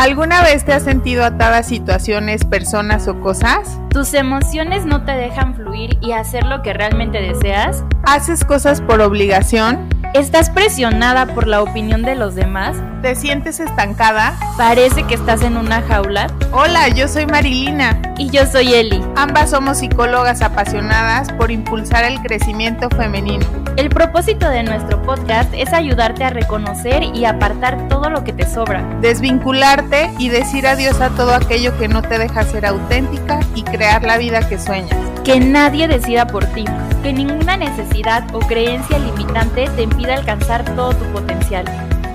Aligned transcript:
¿Alguna 0.00 0.42
vez 0.42 0.64
te 0.64 0.72
has 0.72 0.82
sentido 0.82 1.26
atada 1.26 1.58
a 1.58 1.62
situaciones, 1.62 2.46
personas 2.46 3.06
o 3.06 3.20
cosas? 3.20 3.78
¿Tus 3.90 4.14
emociones 4.14 4.86
no 4.86 5.04
te 5.04 5.12
dejan 5.12 5.54
fluir 5.54 5.98
y 6.00 6.12
hacer 6.12 6.46
lo 6.46 6.62
que 6.62 6.72
realmente 6.72 7.20
deseas? 7.20 7.84
¿Haces 8.04 8.42
cosas 8.46 8.80
por 8.80 9.02
obligación? 9.02 9.90
¿Estás 10.14 10.48
presionada 10.48 11.26
por 11.26 11.46
la 11.46 11.60
opinión 11.60 12.00
de 12.00 12.14
los 12.14 12.34
demás? 12.34 12.78
¿Te 13.02 13.14
sientes 13.14 13.60
estancada? 13.60 14.38
¿Parece 14.56 15.02
que 15.02 15.16
estás 15.16 15.42
en 15.42 15.58
una 15.58 15.82
jaula? 15.82 16.28
Hola, 16.50 16.88
yo 16.88 17.06
soy 17.06 17.26
Marilina. 17.26 18.00
Y 18.20 18.28
yo 18.28 18.44
soy 18.44 18.74
Eli. 18.74 19.02
Ambas 19.16 19.48
somos 19.48 19.78
psicólogas 19.78 20.42
apasionadas 20.42 21.32
por 21.32 21.50
impulsar 21.50 22.04
el 22.04 22.20
crecimiento 22.20 22.90
femenino. 22.90 23.46
El 23.78 23.88
propósito 23.88 24.46
de 24.50 24.62
nuestro 24.62 25.00
podcast 25.00 25.50
es 25.54 25.72
ayudarte 25.72 26.24
a 26.24 26.28
reconocer 26.28 27.02
y 27.02 27.24
apartar 27.24 27.88
todo 27.88 28.10
lo 28.10 28.22
que 28.22 28.34
te 28.34 28.46
sobra. 28.46 28.84
Desvincularte 29.00 30.10
y 30.18 30.28
decir 30.28 30.66
adiós 30.66 31.00
a 31.00 31.08
todo 31.08 31.34
aquello 31.34 31.78
que 31.78 31.88
no 31.88 32.02
te 32.02 32.18
deja 32.18 32.42
ser 32.42 32.66
auténtica 32.66 33.40
y 33.54 33.62
crear 33.62 34.02
la 34.02 34.18
vida 34.18 34.46
que 34.46 34.58
sueñas. 34.58 34.94
Que 35.24 35.40
nadie 35.40 35.88
decida 35.88 36.26
por 36.26 36.44
ti. 36.44 36.66
Que 37.02 37.14
ninguna 37.14 37.56
necesidad 37.56 38.22
o 38.34 38.40
creencia 38.40 38.98
limitante 38.98 39.66
te 39.74 39.84
impida 39.84 40.12
alcanzar 40.12 40.62
todo 40.76 40.92
tu 40.92 41.06
potencial. 41.06 41.64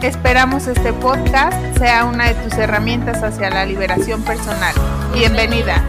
Esperamos 0.03 0.67
este 0.67 0.93
podcast 0.93 1.57
sea 1.79 2.05
una 2.05 2.25
de 2.25 2.35
tus 2.35 2.53
herramientas 2.59 3.23
hacia 3.23 3.49
la 3.49 3.65
liberación 3.65 4.21
personal. 4.21 4.75
Bienvenida. 5.15 5.83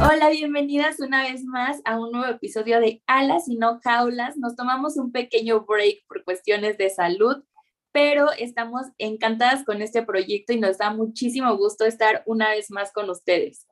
Hola, 0.00 0.30
bienvenidas 0.30 1.00
una 1.00 1.24
vez 1.24 1.44
más 1.44 1.82
a 1.84 1.98
un 1.98 2.12
nuevo 2.12 2.32
episodio 2.32 2.78
de 2.78 3.02
Alas 3.08 3.48
y 3.48 3.56
no 3.56 3.80
Jaulas. 3.82 4.36
Nos 4.36 4.54
tomamos 4.54 4.96
un 4.96 5.10
pequeño 5.10 5.64
break 5.66 6.06
por 6.06 6.22
cuestiones 6.22 6.78
de 6.78 6.88
salud, 6.88 7.42
pero 7.90 8.30
estamos 8.38 8.82
encantadas 8.98 9.64
con 9.64 9.82
este 9.82 10.04
proyecto 10.04 10.52
y 10.52 10.60
nos 10.60 10.78
da 10.78 10.92
muchísimo 10.92 11.56
gusto 11.56 11.84
estar 11.84 12.22
una 12.26 12.50
vez 12.50 12.70
más 12.70 12.92
con 12.92 13.10
ustedes. 13.10 13.66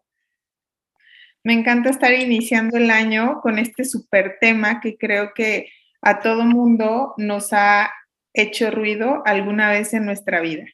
Me 1.44 1.52
encanta 1.52 1.90
estar 1.90 2.12
iniciando 2.12 2.76
el 2.76 2.90
año 2.90 3.40
con 3.40 3.60
este 3.60 3.84
super 3.84 4.38
tema 4.40 4.80
que 4.80 4.98
creo 4.98 5.32
que 5.32 5.70
a 6.02 6.18
todo 6.20 6.42
mundo 6.42 7.14
nos 7.18 7.52
ha 7.52 7.92
hecho 8.34 8.72
ruido 8.72 9.22
alguna 9.24 9.70
vez 9.70 9.94
en 9.94 10.04
nuestra 10.04 10.40
vida. 10.40 10.64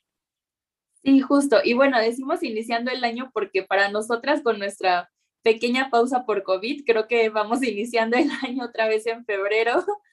Sí, 1.04 1.20
justo. 1.20 1.58
Y 1.62 1.74
bueno, 1.74 1.98
decimos 1.98 2.42
iniciando 2.42 2.90
el 2.90 3.04
año 3.04 3.30
porque 3.34 3.62
para 3.62 3.90
nosotras 3.90 4.40
con 4.42 4.58
nuestra 4.58 5.10
pequeña 5.42 5.90
pausa 5.90 6.24
por 6.24 6.42
COVID, 6.42 6.84
creo 6.84 7.06
que 7.08 7.28
vamos 7.28 7.62
iniciando 7.62 8.16
el 8.16 8.30
año 8.42 8.64
otra 8.64 8.88
vez 8.88 9.06
en 9.06 9.24
febrero 9.24 9.84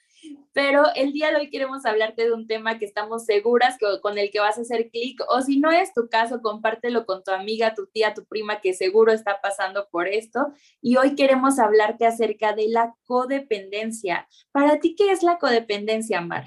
pero 0.53 0.83
el 0.95 1.13
día 1.13 1.30
de 1.30 1.38
hoy 1.38 1.49
queremos 1.49 1.85
hablarte 1.85 2.23
de 2.23 2.33
un 2.33 2.47
tema 2.47 2.77
que 2.77 2.85
estamos 2.85 3.25
seguras 3.25 3.77
que, 3.77 3.85
con 4.02 4.17
el 4.17 4.31
que 4.31 4.39
vas 4.39 4.57
a 4.57 4.61
hacer 4.61 4.89
clic 4.89 5.22
o 5.30 5.41
si 5.41 5.59
no 5.59 5.72
es 5.72 5.94
tu 5.94 6.09
caso, 6.09 6.41
compártelo 6.41 7.05
con 7.05 7.23
tu 7.23 7.31
amiga, 7.31 7.73
tu 7.73 7.88
tía, 7.88 8.13
tu 8.13 8.25
prima 8.25 8.61
que 8.61 8.73
seguro 8.73 9.11
está 9.11 9.41
pasando 9.41 9.88
por 9.89 10.07
esto. 10.07 10.47
Y 10.81 10.97
hoy 10.97 11.16
queremos 11.16 11.59
hablarte 11.59 12.05
acerca 12.05 12.53
de 12.53 12.67
la 12.69 12.95
codependencia. 13.05 14.27
Para 14.52 14.80
ti, 14.80 14.95
¿qué 14.95 15.11
es 15.11 15.23
la 15.23 15.38
codependencia, 15.38 16.22
Mar? 16.22 16.45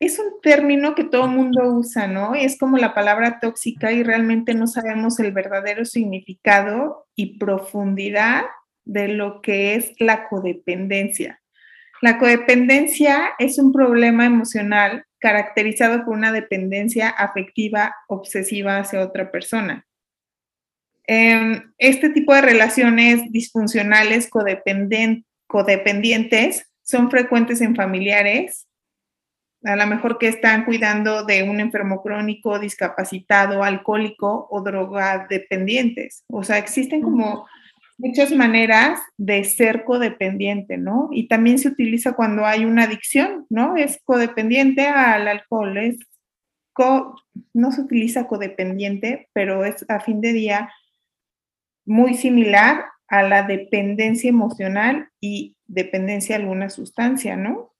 Es 0.00 0.18
un 0.18 0.40
término 0.40 0.94
que 0.94 1.04
todo 1.04 1.24
el 1.24 1.32
mundo 1.32 1.72
usa, 1.72 2.06
¿no? 2.06 2.34
Es 2.34 2.56
como 2.56 2.76
la 2.76 2.94
palabra 2.94 3.40
tóxica 3.40 3.90
y 3.92 4.04
realmente 4.04 4.54
no 4.54 4.66
sabemos 4.68 5.18
el 5.18 5.32
verdadero 5.32 5.84
significado 5.84 7.06
y 7.16 7.38
profundidad 7.38 8.44
de 8.84 9.08
lo 9.08 9.42
que 9.42 9.74
es 9.74 9.92
la 9.98 10.28
codependencia. 10.28 11.40
La 12.00 12.18
codependencia 12.18 13.30
es 13.40 13.58
un 13.58 13.72
problema 13.72 14.24
emocional 14.24 15.04
caracterizado 15.18 16.04
por 16.04 16.14
una 16.14 16.30
dependencia 16.30 17.08
afectiva 17.08 17.92
obsesiva 18.06 18.78
hacia 18.78 19.00
otra 19.00 19.32
persona. 19.32 19.84
Em, 21.08 21.72
este 21.78 22.10
tipo 22.10 22.32
de 22.34 22.42
relaciones 22.42 23.22
disfuncionales 23.32 24.30
codependientes 25.48 26.70
son 26.82 27.10
frecuentes 27.10 27.60
en 27.62 27.74
familiares, 27.74 28.67
a 29.64 29.76
lo 29.76 29.86
mejor 29.86 30.18
que 30.18 30.28
están 30.28 30.64
cuidando 30.64 31.24
de 31.24 31.42
un 31.42 31.60
enfermo 31.60 32.02
crónico, 32.02 32.58
discapacitado, 32.58 33.64
alcohólico 33.64 34.46
o 34.50 34.62
drogadependientes. 34.62 36.24
O 36.28 36.44
sea, 36.44 36.58
existen 36.58 37.02
como 37.02 37.46
muchas 37.96 38.30
maneras 38.32 39.00
de 39.16 39.42
ser 39.44 39.84
codependiente, 39.84 40.78
¿no? 40.78 41.08
Y 41.12 41.26
también 41.26 41.58
se 41.58 41.68
utiliza 41.68 42.12
cuando 42.12 42.46
hay 42.46 42.64
una 42.64 42.84
adicción, 42.84 43.46
¿no? 43.50 43.76
Es 43.76 44.00
codependiente 44.04 44.86
al 44.86 45.26
alcohol, 45.26 45.76
es 45.78 45.98
no 47.54 47.72
se 47.72 47.80
utiliza 47.80 48.26
codependiente, 48.26 49.28
pero 49.32 49.64
es 49.64 49.84
a 49.88 50.00
fin 50.00 50.20
de 50.20 50.32
día 50.32 50.70
muy 51.84 52.14
similar 52.14 52.84
a 53.08 53.22
la 53.22 53.42
dependencia 53.42 54.28
emocional 54.28 55.08
y 55.20 55.56
dependencia 55.66 56.36
a 56.36 56.38
alguna 56.38 56.70
sustancia, 56.70 57.36
¿no? 57.36 57.72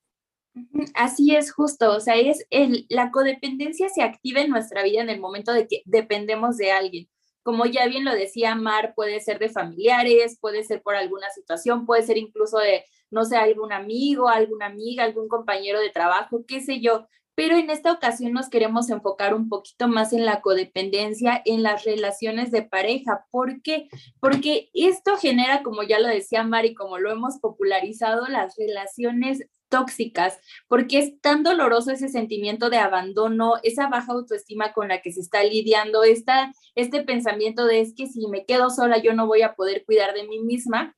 Así 0.94 1.36
es 1.36 1.52
justo, 1.52 1.92
o 1.94 2.00
sea, 2.00 2.16
es 2.16 2.44
el, 2.50 2.86
la 2.88 3.10
codependencia 3.10 3.88
se 3.88 4.02
activa 4.02 4.40
en 4.40 4.50
nuestra 4.50 4.82
vida 4.82 5.00
en 5.02 5.10
el 5.10 5.20
momento 5.20 5.52
de 5.52 5.68
que 5.68 5.82
dependemos 5.84 6.56
de 6.56 6.72
alguien 6.72 7.08
como 7.48 7.64
ya 7.64 7.86
bien 7.86 8.04
lo 8.04 8.12
decía 8.12 8.54
Mar, 8.56 8.92
puede 8.94 9.20
ser 9.20 9.38
de 9.38 9.48
familiares, 9.48 10.36
puede 10.38 10.64
ser 10.64 10.82
por 10.82 10.96
alguna 10.96 11.30
situación, 11.30 11.86
puede 11.86 12.02
ser 12.02 12.18
incluso 12.18 12.58
de, 12.58 12.84
no 13.10 13.24
sé, 13.24 13.38
algún 13.38 13.72
amigo, 13.72 14.28
alguna 14.28 14.66
amiga, 14.66 15.04
algún 15.04 15.28
compañero 15.28 15.80
de 15.80 15.88
trabajo, 15.88 16.44
qué 16.46 16.60
sé 16.60 16.80
yo. 16.80 17.06
Pero 17.38 17.56
en 17.56 17.70
esta 17.70 17.92
ocasión 17.92 18.32
nos 18.32 18.48
queremos 18.48 18.90
enfocar 18.90 19.32
un 19.32 19.48
poquito 19.48 19.86
más 19.86 20.12
en 20.12 20.24
la 20.24 20.40
codependencia, 20.40 21.40
en 21.44 21.62
las 21.62 21.84
relaciones 21.84 22.50
de 22.50 22.62
pareja. 22.62 23.26
¿Por 23.30 23.62
qué? 23.62 23.88
Porque 24.18 24.70
esto 24.74 25.16
genera, 25.16 25.62
como 25.62 25.84
ya 25.84 26.00
lo 26.00 26.08
decía 26.08 26.42
Mari, 26.42 26.74
como 26.74 26.98
lo 26.98 27.12
hemos 27.12 27.38
popularizado, 27.38 28.26
las 28.26 28.56
relaciones 28.56 29.46
tóxicas, 29.68 30.36
porque 30.66 30.98
es 30.98 31.20
tan 31.20 31.44
doloroso 31.44 31.92
ese 31.92 32.08
sentimiento 32.08 32.70
de 32.70 32.78
abandono, 32.78 33.54
esa 33.62 33.86
baja 33.86 34.14
autoestima 34.14 34.72
con 34.72 34.88
la 34.88 35.00
que 35.00 35.12
se 35.12 35.20
está 35.20 35.44
lidiando, 35.44 36.02
esta, 36.02 36.52
este 36.74 37.04
pensamiento 37.04 37.66
de 37.66 37.82
es 37.82 37.94
que 37.94 38.08
si 38.08 38.26
me 38.26 38.46
quedo 38.46 38.68
sola 38.68 38.98
yo 38.98 39.14
no 39.14 39.28
voy 39.28 39.42
a 39.42 39.54
poder 39.54 39.84
cuidar 39.84 40.12
de 40.12 40.26
mí 40.26 40.40
misma, 40.40 40.96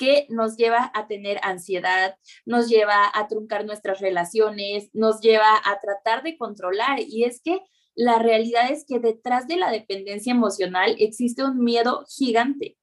que 0.00 0.26
nos 0.30 0.56
lleva 0.56 0.90
a 0.94 1.06
tener 1.06 1.38
ansiedad, 1.42 2.16
nos 2.46 2.70
lleva 2.70 3.10
a 3.12 3.28
truncar 3.28 3.66
nuestras 3.66 4.00
relaciones, 4.00 4.88
nos 4.94 5.20
lleva 5.20 5.58
a 5.62 5.78
tratar 5.78 6.22
de 6.22 6.38
controlar. 6.38 7.00
Y 7.00 7.24
es 7.24 7.42
que 7.42 7.60
la 7.94 8.18
realidad 8.18 8.72
es 8.72 8.86
que 8.88 8.98
detrás 8.98 9.46
de 9.46 9.56
la 9.56 9.70
dependencia 9.70 10.32
emocional 10.32 10.96
existe 10.98 11.44
un 11.44 11.62
miedo 11.62 12.06
gigante 12.08 12.78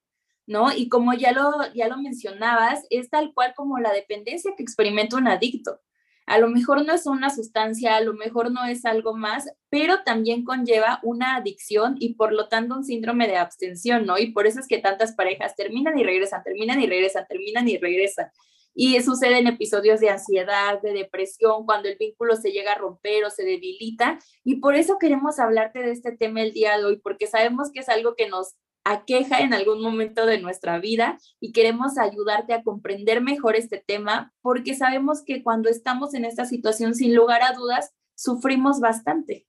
¿no? 0.47 0.73
Y 0.73 0.87
como 0.87 1.13
ya 1.13 1.33
lo, 1.33 1.51
ya 1.75 1.89
lo 1.89 1.97
mencionabas, 1.97 2.85
es 2.89 3.09
tal 3.09 3.33
cual 3.33 3.53
como 3.55 3.79
la 3.79 3.91
dependencia 3.91 4.53
que 4.55 4.63
experimenta 4.63 5.17
un 5.17 5.27
adicto. 5.27 5.81
A 6.27 6.39
lo 6.39 6.49
mejor 6.49 6.85
no 6.85 6.93
es 6.93 7.05
una 7.05 7.29
sustancia, 7.29 7.95
a 7.95 8.01
lo 8.01 8.13
mejor 8.13 8.51
no 8.51 8.65
es 8.65 8.83
algo 8.83 9.15
más, 9.15 9.49
pero 9.69 10.03
también 10.03 10.43
conlleva 10.43 10.99
una 11.01 11.37
adicción 11.37 11.95
y 11.99 12.15
por 12.15 12.33
lo 12.33 12.49
tanto 12.49 12.75
un 12.75 12.83
síndrome 12.83 13.27
de 13.27 13.37
abstención, 13.37 14.05
¿no? 14.05 14.17
Y 14.17 14.33
por 14.33 14.45
eso 14.45 14.59
es 14.59 14.67
que 14.67 14.79
tantas 14.79 15.13
parejas 15.13 15.55
terminan 15.55 15.97
y 15.97 16.03
regresan, 16.03 16.43
terminan 16.43 16.81
y 16.81 16.87
regresan, 16.87 17.25
terminan 17.29 17.69
y 17.69 17.77
regresan. 17.77 18.27
Y 18.75 19.01
sucede 19.01 19.39
en 19.39 19.47
episodios 19.47 20.01
de 20.01 20.09
ansiedad, 20.09 20.81
de 20.81 20.91
depresión, 20.91 21.65
cuando 21.65 21.87
el 21.87 21.97
vínculo 21.97 22.35
se 22.35 22.51
llega 22.51 22.73
a 22.73 22.77
romper 22.77 23.23
o 23.23 23.29
se 23.29 23.43
debilita. 23.43 24.19
Y 24.43 24.57
por 24.57 24.75
eso 24.75 24.99
queremos 24.99 25.39
hablarte 25.39 25.79
de 25.79 25.91
este 25.91 26.11
tema 26.11 26.43
el 26.43 26.51
día 26.51 26.77
de 26.77 26.83
hoy, 26.83 26.97
porque 26.97 27.25
sabemos 27.25 27.71
que 27.71 27.79
es 27.79 27.89
algo 27.89 28.15
que 28.15 28.27
nos 28.27 28.55
aqueja 28.91 29.39
en 29.39 29.53
algún 29.53 29.81
momento 29.81 30.25
de 30.25 30.39
nuestra 30.39 30.79
vida 30.79 31.17
y 31.39 31.51
queremos 31.51 31.97
ayudarte 31.97 32.53
a 32.53 32.63
comprender 32.63 33.21
mejor 33.21 33.55
este 33.55 33.83
tema 33.85 34.33
porque 34.41 34.75
sabemos 34.75 35.23
que 35.25 35.43
cuando 35.43 35.69
estamos 35.69 36.13
en 36.13 36.25
esta 36.25 36.45
situación, 36.45 36.95
sin 36.95 37.15
lugar 37.15 37.41
a 37.43 37.53
dudas, 37.53 37.93
sufrimos 38.15 38.79
bastante. 38.79 39.45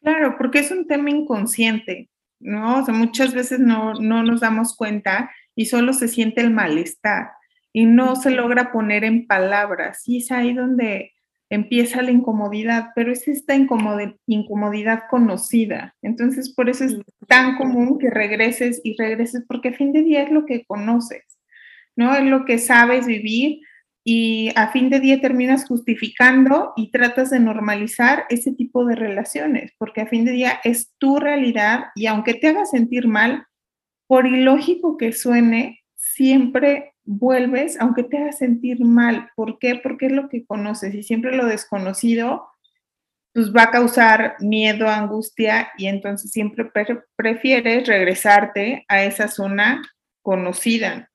Claro, 0.00 0.36
porque 0.38 0.60
es 0.60 0.70
un 0.70 0.86
tema 0.86 1.10
inconsciente, 1.10 2.10
¿no? 2.40 2.78
O 2.78 2.84
sea, 2.84 2.94
muchas 2.94 3.34
veces 3.34 3.58
no, 3.58 3.94
no 3.94 4.22
nos 4.22 4.40
damos 4.40 4.76
cuenta 4.76 5.30
y 5.54 5.66
solo 5.66 5.92
se 5.92 6.08
siente 6.08 6.40
el 6.40 6.50
malestar 6.50 7.30
y 7.72 7.86
no 7.86 8.16
se 8.16 8.30
logra 8.30 8.72
poner 8.72 9.04
en 9.04 9.26
palabras. 9.26 10.02
Y 10.06 10.18
es 10.18 10.30
ahí 10.30 10.54
donde 10.54 11.12
empieza 11.54 12.00
la 12.00 12.10
incomodidad, 12.10 12.88
pero 12.94 13.12
es 13.12 13.28
esta 13.28 13.54
incomodidad 13.54 15.02
conocida. 15.10 15.94
Entonces, 16.00 16.54
por 16.54 16.70
eso 16.70 16.84
es 16.84 16.96
tan 17.28 17.56
común 17.56 17.98
que 17.98 18.08
regreses 18.08 18.80
y 18.82 18.96
regreses, 18.96 19.44
porque 19.46 19.68
a 19.68 19.74
fin 19.74 19.92
de 19.92 20.02
día 20.02 20.22
es 20.22 20.30
lo 20.30 20.46
que 20.46 20.64
conoces, 20.64 21.22
¿no? 21.94 22.14
Es 22.14 22.24
lo 22.24 22.46
que 22.46 22.56
sabes 22.56 23.06
vivir 23.06 23.60
y 24.02 24.50
a 24.56 24.72
fin 24.72 24.88
de 24.88 24.98
día 24.98 25.20
terminas 25.20 25.66
justificando 25.66 26.72
y 26.74 26.90
tratas 26.90 27.28
de 27.28 27.38
normalizar 27.38 28.24
ese 28.30 28.52
tipo 28.52 28.86
de 28.86 28.96
relaciones, 28.96 29.72
porque 29.78 30.00
a 30.00 30.06
fin 30.06 30.24
de 30.24 30.32
día 30.32 30.58
es 30.64 30.92
tu 30.96 31.18
realidad 31.18 31.84
y 31.94 32.06
aunque 32.06 32.32
te 32.32 32.48
haga 32.48 32.64
sentir 32.64 33.06
mal, 33.06 33.46
por 34.06 34.26
ilógico 34.26 34.96
que 34.96 35.12
suene, 35.12 35.80
siempre 35.94 36.91
vuelves, 37.04 37.80
aunque 37.80 38.04
te 38.04 38.18
haga 38.18 38.32
sentir 38.32 38.84
mal. 38.84 39.30
¿Por 39.36 39.58
qué? 39.58 39.80
Porque 39.82 40.06
es 40.06 40.12
lo 40.12 40.28
que 40.28 40.44
conoces 40.44 40.94
y 40.94 41.02
siempre 41.02 41.36
lo 41.36 41.46
desconocido 41.46 42.48
pues 43.32 43.52
va 43.54 43.64
a 43.64 43.70
causar 43.70 44.36
miedo, 44.40 44.88
angustia 44.88 45.70
y 45.78 45.86
entonces 45.86 46.30
siempre 46.30 46.70
prefieres 47.16 47.86
regresarte 47.86 48.84
a 48.88 49.04
esa 49.04 49.28
zona 49.28 49.82
conocida. 50.20 51.10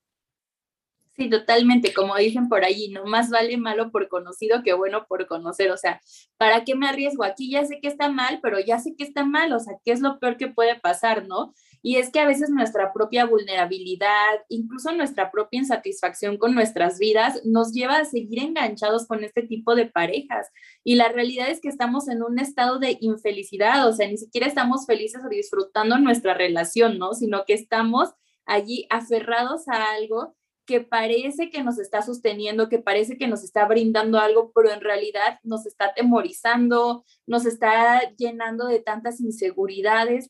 Sí, 1.15 1.29
totalmente, 1.29 1.93
como 1.93 2.15
dicen 2.15 2.47
por 2.47 2.63
allí, 2.63 2.89
no 2.89 3.05
más 3.05 3.31
vale 3.31 3.57
malo 3.57 3.91
por 3.91 4.07
conocido 4.07 4.61
que 4.61 4.73
bueno 4.73 5.07
por 5.07 5.25
conocer, 5.25 5.71
o 5.71 5.77
sea, 5.77 5.99
¿para 6.37 6.63
qué 6.63 6.75
me 6.75 6.87
arriesgo? 6.87 7.23
Aquí 7.23 7.49
ya 7.49 7.65
sé 7.65 7.79
que 7.81 7.87
está 7.87 8.09
mal, 8.09 8.39
pero 8.43 8.59
ya 8.59 8.77
sé 8.77 8.95
que 8.95 9.03
está 9.03 9.25
mal, 9.25 9.51
o 9.51 9.59
sea, 9.59 9.73
¿qué 9.83 9.91
es 9.91 9.99
lo 9.99 10.19
peor 10.19 10.37
que 10.37 10.47
puede 10.47 10.79
pasar, 10.79 11.27
no? 11.27 11.55
Y 11.81 11.97
es 11.97 12.11
que 12.11 12.19
a 12.19 12.27
veces 12.27 12.49
nuestra 12.49 12.93
propia 12.93 13.25
vulnerabilidad, 13.25 14.41
incluso 14.49 14.91
nuestra 14.91 15.31
propia 15.31 15.59
insatisfacción 15.59 16.37
con 16.37 16.55
nuestras 16.55 16.99
vidas, 16.99 17.41
nos 17.45 17.73
lleva 17.73 17.97
a 17.97 18.05
seguir 18.05 18.39
enganchados 18.39 19.07
con 19.07 19.23
este 19.23 19.43
tipo 19.43 19.75
de 19.75 19.85
parejas. 19.85 20.47
Y 20.83 20.95
la 20.95 21.09
realidad 21.09 21.49
es 21.49 21.61
que 21.61 21.69
estamos 21.69 22.07
en 22.07 22.23
un 22.23 22.39
estado 22.39 22.79
de 22.79 22.97
infelicidad, 23.01 23.87
o 23.87 23.93
sea, 23.93 24.07
ni 24.07 24.17
siquiera 24.17 24.47
estamos 24.47 24.85
felices 24.85 25.21
o 25.25 25.29
disfrutando 25.29 25.97
nuestra 25.97 26.33
relación, 26.33 26.97
¿no? 26.97 27.13
Sino 27.13 27.45
que 27.45 27.53
estamos 27.53 28.09
allí 28.45 28.87
aferrados 28.89 29.67
a 29.67 29.91
algo 29.93 30.35
que 30.67 30.81
parece 30.81 31.49
que 31.49 31.63
nos 31.63 31.79
está 31.79 32.01
sosteniendo, 32.01 32.67
que 32.69 32.77
parece 32.77 33.17
que 33.17 33.27
nos 33.27 33.43
está 33.43 33.65
brindando 33.65 34.19
algo, 34.19 34.51
pero 34.53 34.69
en 34.69 34.81
realidad 34.81 35.39
nos 35.43 35.65
está 35.65 35.85
atemorizando, 35.85 37.05
nos 37.25 37.45
está 37.45 38.13
llenando 38.17 38.67
de 38.67 38.79
tantas 38.79 39.21
inseguridades. 39.21 40.29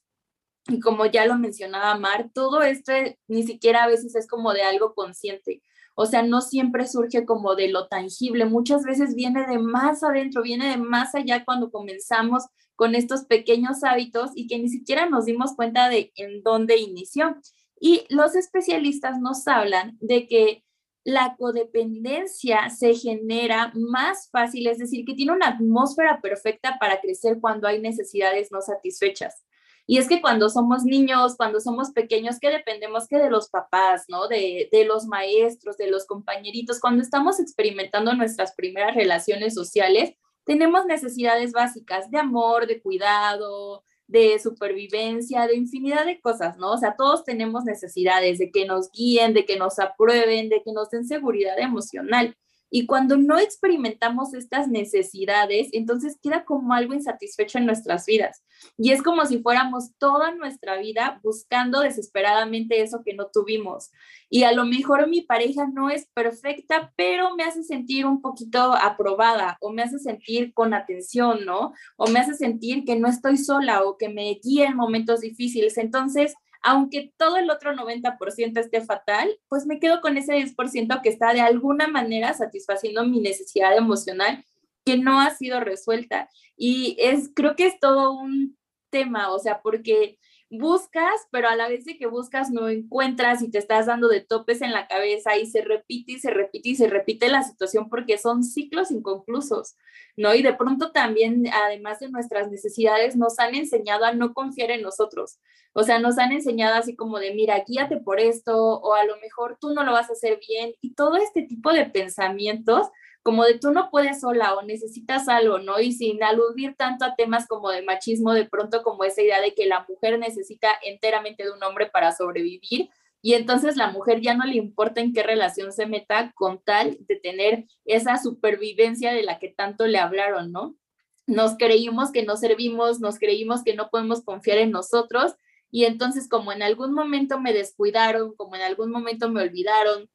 Y 0.69 0.79
como 0.79 1.05
ya 1.05 1.25
lo 1.25 1.37
mencionaba 1.37 1.97
Mar, 1.97 2.29
todo 2.33 2.61
esto 2.61 2.91
ni 3.27 3.43
siquiera 3.43 3.83
a 3.83 3.87
veces 3.87 4.15
es 4.15 4.27
como 4.27 4.53
de 4.53 4.63
algo 4.63 4.93
consciente. 4.93 5.61
O 5.95 6.05
sea, 6.05 6.21
no 6.21 6.41
siempre 6.41 6.87
surge 6.87 7.25
como 7.25 7.55
de 7.55 7.69
lo 7.69 7.87
tangible, 7.87 8.45
muchas 8.45 8.83
veces 8.83 9.15
viene 9.15 9.47
de 9.47 9.57
más 9.57 10.03
adentro, 10.03 10.43
viene 10.43 10.69
de 10.69 10.77
más 10.77 11.15
allá 11.15 11.43
cuando 11.43 11.71
comenzamos 11.71 12.43
con 12.75 12.93
estos 12.93 13.25
pequeños 13.25 13.83
hábitos 13.83 14.29
y 14.35 14.47
que 14.47 14.59
ni 14.59 14.69
siquiera 14.69 15.09
nos 15.09 15.25
dimos 15.25 15.55
cuenta 15.55 15.89
de 15.89 16.11
en 16.15 16.43
dónde 16.43 16.77
inició. 16.77 17.35
Y 17.79 18.05
los 18.09 18.35
especialistas 18.35 19.19
nos 19.19 19.47
hablan 19.47 19.97
de 19.99 20.27
que 20.27 20.63
la 21.03 21.35
codependencia 21.37 22.69
se 22.69 22.93
genera 22.93 23.71
más 23.73 24.29
fácil, 24.29 24.67
es 24.67 24.77
decir, 24.77 25.05
que 25.05 25.13
tiene 25.13 25.31
una 25.31 25.47
atmósfera 25.47 26.21
perfecta 26.21 26.77
para 26.79 26.99
crecer 26.99 27.39
cuando 27.39 27.67
hay 27.67 27.79
necesidades 27.79 28.51
no 28.51 28.61
satisfechas. 28.61 29.43
Y 29.89 29.97
es 29.97 30.09
que 30.09 30.21
cuando 30.21 30.49
somos 30.49 30.83
niños, 30.83 31.37
cuando 31.37 31.61
somos 31.61 31.91
pequeños, 31.91 32.39
que 32.39 32.49
dependemos 32.49 33.07
que 33.07 33.17
de 33.17 33.29
los 33.29 33.49
papás, 33.49 34.03
¿no? 34.09 34.27
De, 34.27 34.67
de 34.71 34.83
los 34.83 35.05
maestros, 35.05 35.77
de 35.77 35.89
los 35.89 36.05
compañeritos, 36.05 36.81
cuando 36.81 37.01
estamos 37.01 37.39
experimentando 37.39 38.13
nuestras 38.13 38.53
primeras 38.53 38.95
relaciones 38.95 39.53
sociales, 39.53 40.13
tenemos 40.43 40.85
necesidades 40.85 41.53
básicas 41.53 42.11
de 42.11 42.19
amor, 42.19 42.67
de 42.67 42.81
cuidado, 42.81 43.83
de 44.07 44.39
supervivencia, 44.39 45.45
de 45.47 45.55
infinidad 45.55 46.05
de 46.05 46.19
cosas, 46.21 46.57
¿no? 46.57 46.71
O 46.71 46.77
sea, 46.77 46.95
todos 46.97 47.23
tenemos 47.23 47.65
necesidades 47.65 48.39
de 48.39 48.51
que 48.51 48.65
nos 48.65 48.89
guíen, 48.91 49.33
de 49.33 49.45
que 49.45 49.57
nos 49.57 49.79
aprueben, 49.79 50.49
de 50.49 50.63
que 50.63 50.71
nos 50.71 50.89
den 50.89 51.05
seguridad 51.05 51.59
emocional. 51.59 52.35
Y 52.69 52.85
cuando 52.85 53.17
no 53.17 53.39
experimentamos 53.39 54.33
estas 54.33 54.67
necesidades, 54.67 55.69
entonces 55.71 56.17
queda 56.21 56.43
como 56.45 56.73
algo 56.73 56.93
insatisfecho 56.93 57.57
en 57.57 57.65
nuestras 57.65 58.05
vidas. 58.05 58.43
Y 58.77 58.91
es 58.91 59.01
como 59.01 59.25
si 59.25 59.39
fuéramos 59.39 59.91
toda 59.97 60.33
nuestra 60.33 60.77
vida 60.77 61.19
buscando 61.23 61.79
desesperadamente 61.79 62.81
eso 62.81 63.01
que 63.05 63.13
no 63.13 63.27
tuvimos. 63.27 63.91
Y 64.29 64.43
a 64.43 64.51
lo 64.51 64.65
mejor 64.65 65.07
mi 65.07 65.21
pareja 65.21 65.67
no 65.67 65.89
es 65.89 66.07
perfecta, 66.13 66.93
pero 66.95 67.35
me 67.35 67.43
hace 67.43 67.63
sentir 67.63 68.05
un 68.05 68.21
poquito 68.21 68.73
aprobada 68.73 69.57
o 69.61 69.71
me 69.71 69.83
hace 69.83 69.99
sentir 69.99 70.53
con 70.53 70.73
atención, 70.73 71.45
¿no? 71.45 71.73
O 71.95 72.07
me 72.07 72.19
hace 72.19 72.33
sentir 72.33 72.83
que 72.83 72.95
no 72.95 73.07
estoy 73.07 73.37
sola 73.37 73.83
o 73.83 73.97
que 73.97 74.09
me 74.09 74.39
guía 74.43 74.67
en 74.67 74.75
momentos 74.75 75.21
difíciles. 75.21 75.77
Entonces, 75.77 76.33
aunque 76.61 77.13
todo 77.17 77.37
el 77.37 77.49
otro 77.49 77.73
90% 77.73 78.59
esté 78.59 78.81
fatal, 78.81 79.29
pues 79.47 79.65
me 79.65 79.79
quedo 79.79 80.01
con 80.01 80.17
ese 80.17 80.33
10% 80.33 81.01
que 81.01 81.09
está 81.09 81.33
de 81.33 81.41
alguna 81.41 81.87
manera 81.87 82.33
satisfaciendo 82.33 83.05
mi 83.05 83.19
necesidad 83.19 83.75
emocional 83.75 84.43
que 84.85 84.97
no 84.97 85.19
ha 85.19 85.31
sido 85.31 85.59
resuelta. 85.59 86.29
Y 86.55 86.95
es, 86.99 87.29
creo 87.35 87.55
que 87.55 87.67
es 87.67 87.79
todo 87.79 88.13
un 88.13 88.57
tema, 88.89 89.31
o 89.33 89.39
sea, 89.39 89.61
porque 89.61 90.17
buscas, 90.49 91.27
pero 91.31 91.49
a 91.49 91.55
la 91.55 91.67
vez 91.67 91.85
de 91.85 91.97
que 91.97 92.07
buscas 92.07 92.49
no 92.49 92.69
encuentras 92.69 93.41
y 93.41 93.49
te 93.51 93.57
estás 93.57 93.87
dando 93.87 94.07
de 94.07 94.21
topes 94.21 94.61
en 94.61 94.71
la 94.71 94.87
cabeza 94.87 95.37
y 95.37 95.45
se 95.45 95.61
repite 95.61 96.13
y 96.13 96.19
se 96.19 96.31
repite 96.31 96.69
y 96.69 96.75
se 96.75 96.87
repite 96.87 97.27
la 97.27 97.43
situación 97.43 97.89
porque 97.89 98.17
son 98.17 98.43
ciclos 98.43 98.91
inconclusos, 98.91 99.75
¿no? 100.15 100.33
Y 100.33 100.41
de 100.41 100.53
pronto 100.53 100.91
también, 100.91 101.45
además 101.53 101.99
de 101.99 102.09
nuestras 102.09 102.49
necesidades, 102.49 103.15
nos 103.15 103.39
han 103.39 103.55
enseñado 103.55 104.05
a 104.05 104.13
no 104.13 104.33
confiar 104.33 104.71
en 104.71 104.81
nosotros. 104.81 105.39
O 105.73 105.83
sea, 105.83 105.99
nos 105.99 106.17
han 106.17 106.31
enseñado 106.31 106.75
así 106.75 106.95
como 106.95 107.19
de, 107.19 107.33
mira, 107.33 107.63
guíate 107.67 107.97
por 107.97 108.19
esto 108.19 108.55
o 108.57 108.93
a 108.93 109.03
lo 109.03 109.17
mejor 109.17 109.57
tú 109.59 109.73
no 109.73 109.83
lo 109.83 109.91
vas 109.91 110.09
a 110.09 110.13
hacer 110.13 110.39
bien 110.47 110.73
y 110.81 110.95
todo 110.95 111.17
este 111.17 111.43
tipo 111.43 111.71
de 111.71 111.85
pensamientos 111.85 112.87
como 113.27 113.43
de 113.43 113.59
tú 113.59 113.71
no 113.71 113.89
puedes 113.91 114.21
sola 114.21 114.55
o 114.55 114.61
necesitas 114.61 115.27
algo, 115.27 115.59
¿no? 115.59 115.81
Y 115.81 115.91
sin 115.91 116.23
aludir 116.23 116.75
tanto 116.77 117.03
a 117.03 117.13
temas 117.17 117.45
como 117.45 117.69
de 117.71 117.81
machismo, 117.81 118.31
de 118.31 118.45
pronto 118.45 118.83
como 118.83 119.03
esa 119.03 119.21
idea 119.21 119.41
de 119.41 119.53
que 119.53 119.65
la 119.65 119.85
mujer 119.89 120.17
necesita 120.17 120.69
enteramente 120.81 121.43
de 121.43 121.51
un 121.51 121.61
hombre 121.61 121.87
para 121.87 122.13
sobrevivir 122.13 122.89
y 123.21 123.33
entonces 123.33 123.75
la 123.75 123.91
mujer 123.91 124.21
ya 124.21 124.33
no 124.33 124.45
le 124.45 124.55
importa 124.55 125.01
en 125.01 125.11
qué 125.11 125.23
relación 125.23 125.73
se 125.73 125.87
meta 125.87 126.31
con 126.35 126.63
tal 126.63 126.99
de 127.01 127.17
tener 127.17 127.65
esa 127.83 128.17
supervivencia 128.17 129.11
de 129.11 129.23
la 129.23 129.39
que 129.39 129.49
tanto 129.49 129.87
le 129.87 129.97
hablaron, 129.97 130.53
¿no? 130.53 130.77
Nos 131.25 131.57
creímos 131.57 132.13
que 132.13 132.23
no 132.23 132.37
servimos, 132.37 133.01
nos 133.01 133.19
creímos 133.19 133.61
que 133.61 133.75
no 133.75 133.89
podemos 133.89 134.23
confiar 134.23 134.59
en 134.59 134.71
nosotros 134.71 135.33
y 135.69 135.83
entonces 135.83 136.29
como 136.29 136.53
en 136.53 136.63
algún 136.63 136.93
momento 136.93 137.41
me 137.41 137.51
descuidaron, 137.51 138.33
como 138.37 138.55
en 138.55 138.61
algún 138.61 138.89
momento 138.89 139.29
me 139.29 139.41
olvidaron, 139.41 140.09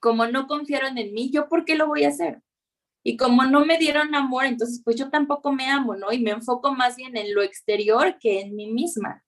como 0.00 0.26
no 0.28 0.46
confiaron 0.46 0.96
en 0.96 1.12
mí, 1.12 1.30
¿yo 1.30 1.46
por 1.50 1.66
qué 1.66 1.74
lo 1.74 1.88
voy 1.88 2.04
a 2.04 2.08
hacer? 2.08 2.40
Y 3.06 3.18
como 3.18 3.44
no 3.44 3.66
me 3.66 3.76
dieron 3.76 4.14
amor, 4.14 4.46
entonces 4.46 4.80
pues 4.82 4.96
yo 4.96 5.10
tampoco 5.10 5.52
me 5.52 5.70
amo, 5.70 5.94
¿no? 5.94 6.10
Y 6.10 6.20
me 6.20 6.30
enfoco 6.30 6.74
más 6.74 6.96
bien 6.96 7.16
en 7.16 7.34
lo 7.34 7.42
exterior 7.42 8.16
que 8.18 8.40
en 8.40 8.56
mí 8.56 8.72
misma. 8.72 9.22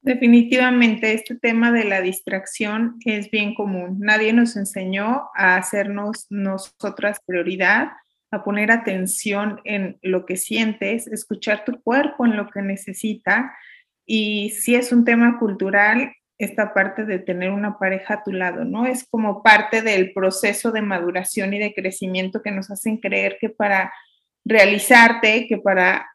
Definitivamente, 0.00 1.14
este 1.14 1.36
tema 1.36 1.70
de 1.70 1.84
la 1.84 2.00
distracción 2.00 2.96
es 3.04 3.30
bien 3.30 3.54
común. 3.54 4.00
Nadie 4.00 4.32
nos 4.32 4.56
enseñó 4.56 5.28
a 5.36 5.54
hacernos 5.56 6.26
nosotras 6.28 7.20
prioridad, 7.24 7.92
a 8.32 8.42
poner 8.42 8.72
atención 8.72 9.60
en 9.62 10.00
lo 10.02 10.26
que 10.26 10.36
sientes, 10.36 11.06
escuchar 11.06 11.64
tu 11.64 11.80
cuerpo 11.82 12.26
en 12.26 12.36
lo 12.36 12.48
que 12.50 12.62
necesita. 12.62 13.54
Y 14.04 14.50
si 14.50 14.74
es 14.74 14.90
un 14.90 15.04
tema 15.04 15.38
cultural, 15.38 16.12
esta 16.44 16.74
parte 16.74 17.04
de 17.04 17.18
tener 17.18 17.50
una 17.50 17.78
pareja 17.78 18.14
a 18.14 18.22
tu 18.24 18.32
lado, 18.32 18.64
¿no? 18.64 18.86
Es 18.86 19.06
como 19.08 19.42
parte 19.42 19.82
del 19.82 20.12
proceso 20.12 20.72
de 20.72 20.82
maduración 20.82 21.54
y 21.54 21.58
de 21.58 21.74
crecimiento 21.74 22.42
que 22.42 22.50
nos 22.50 22.70
hacen 22.70 22.96
creer 22.96 23.38
que 23.40 23.48
para 23.48 23.92
realizarte, 24.44 25.46
que 25.46 25.58
para 25.58 26.08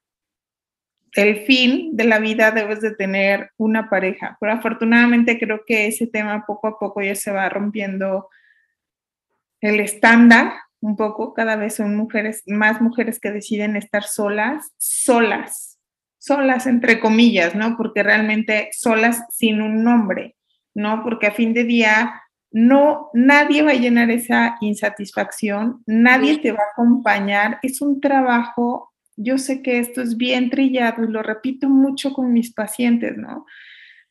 el 1.14 1.46
fin 1.46 1.96
de 1.96 2.04
la 2.04 2.20
vida 2.20 2.52
debes 2.52 2.82
de 2.82 2.94
tener 2.94 3.52
una 3.58 3.90
pareja. 3.90 4.38
Pero 4.40 4.54
afortunadamente 4.54 5.40
creo 5.40 5.64
que 5.66 5.88
ese 5.88 6.08
tema 6.08 6.46
poco 6.46 6.68
a 6.68 6.80
poco 6.80 7.02
ya 7.02 7.16
se 7.16 7.32
va 7.32 7.50
rompiendo 7.50 8.30
el 9.62 9.80
estándar 9.80 10.54
un 10.82 10.96
poco. 10.96 11.34
Cada 11.34 11.56
vez 11.56 11.76
son 11.76 11.96
mujeres, 11.96 12.44
más 12.46 12.82
mujeres 12.82 13.20
que 13.20 13.32
deciden 13.32 13.76
estar 13.76 14.04
solas, 14.04 14.72
solas, 14.78 15.77
solas, 16.28 16.68
entre 16.68 17.00
comillas, 17.00 17.56
¿no? 17.56 17.76
Porque 17.78 18.04
realmente 18.04 18.70
solas 18.74 19.24
sin 19.32 19.62
un 19.62 19.84
nombre, 19.84 20.36
¿no? 20.76 21.04
Porque 21.04 21.28
a 21.28 21.32
fin 21.32 21.54
de 21.54 21.64
día 21.64 22.22
no, 22.52 23.10
nadie 23.14 23.62
va 23.62 23.72
a 23.72 23.76
llenar 23.76 24.12
esa 24.12 24.58
insatisfacción, 24.62 25.84
nadie 25.86 26.38
te 26.40 26.52
va 26.52 26.60
a 26.60 26.72
acompañar, 26.74 27.60
es 27.62 27.82
un 27.82 28.00
trabajo, 28.00 28.94
yo 29.16 29.38
sé 29.38 29.62
que 29.62 29.80
esto 29.80 30.02
es 30.02 30.18
bien 30.18 30.50
trillado 30.50 31.04
y 31.04 31.12
lo 31.12 31.24
repito 31.24 31.70
mucho 31.70 32.14
con 32.14 32.32
mis 32.32 32.54
pacientes, 32.54 33.18
¿no? 33.18 33.46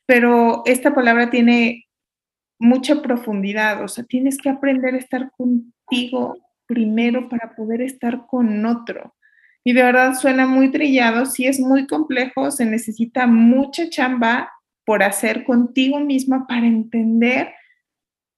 Pero 0.05 0.63
esta 0.65 0.93
palabra 0.93 1.29
tiene 1.29 1.85
mucha 2.59 3.01
profundidad, 3.01 3.83
o 3.83 3.87
sea, 3.87 4.03
tienes 4.03 4.37
que 4.37 4.49
aprender 4.49 4.95
a 4.95 4.99
estar 4.99 5.31
contigo 5.31 6.37
primero 6.65 7.29
para 7.29 7.55
poder 7.55 7.81
estar 7.81 8.25
con 8.27 8.65
otro 8.65 9.16
y 9.67 9.73
de 9.73 9.83
verdad 9.83 10.13
suena 10.13 10.47
muy 10.47 10.71
trillado, 10.71 11.25
sí 11.25 11.45
es 11.45 11.59
muy 11.59 11.87
complejo, 11.87 12.51
se 12.51 12.65
necesita 12.65 13.27
mucha 13.27 13.89
chamba 13.89 14.49
por 14.85 15.03
hacer 15.03 15.43
contigo 15.43 15.99
misma 15.99 16.47
para 16.47 16.65
entender 16.65 17.53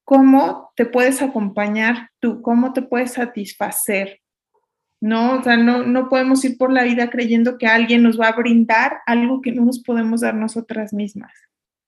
cómo 0.04 0.72
te 0.76 0.88
puedes 0.88 1.22
acompañar 1.22 2.10
tú, 2.20 2.42
cómo 2.42 2.74
te 2.74 2.82
puedes 2.82 3.14
satisfacer. 3.14 4.22
No, 5.02 5.38
o 5.38 5.44
sea, 5.44 5.56
no, 5.56 5.84
no 5.84 6.10
podemos 6.10 6.44
ir 6.46 6.58
por 6.58 6.74
la 6.74 6.84
vida 6.84 7.12
creyendo 7.12 7.60
que 7.60 7.68
alguien 7.68 8.02
nos 8.02 8.20
va 8.20 8.30
a 8.30 8.36
brindar 8.36 8.98
algo 9.06 9.40
que 9.42 9.52
no 9.52 9.66
nos 9.66 9.84
podemos 9.84 10.22
dar 10.22 10.34
nosotras 10.34 10.94
mismas. 10.94 11.32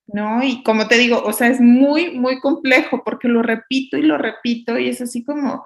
¿no? 0.06 0.44
Y 0.44 0.62
como 0.62 0.88
te 0.88 1.00
digo, 1.00 1.20
o 1.24 1.34
sea, 1.34 1.48
es 1.48 1.60
muy, 1.60 2.12
muy 2.12 2.40
complejo 2.42 3.04
porque 3.04 3.28
lo 3.28 3.42
repito 3.42 3.98
y 3.98 4.04
lo 4.04 4.20
repito 4.20 4.78
y 4.78 4.88
es 4.88 5.02
así 5.02 5.24
como, 5.24 5.66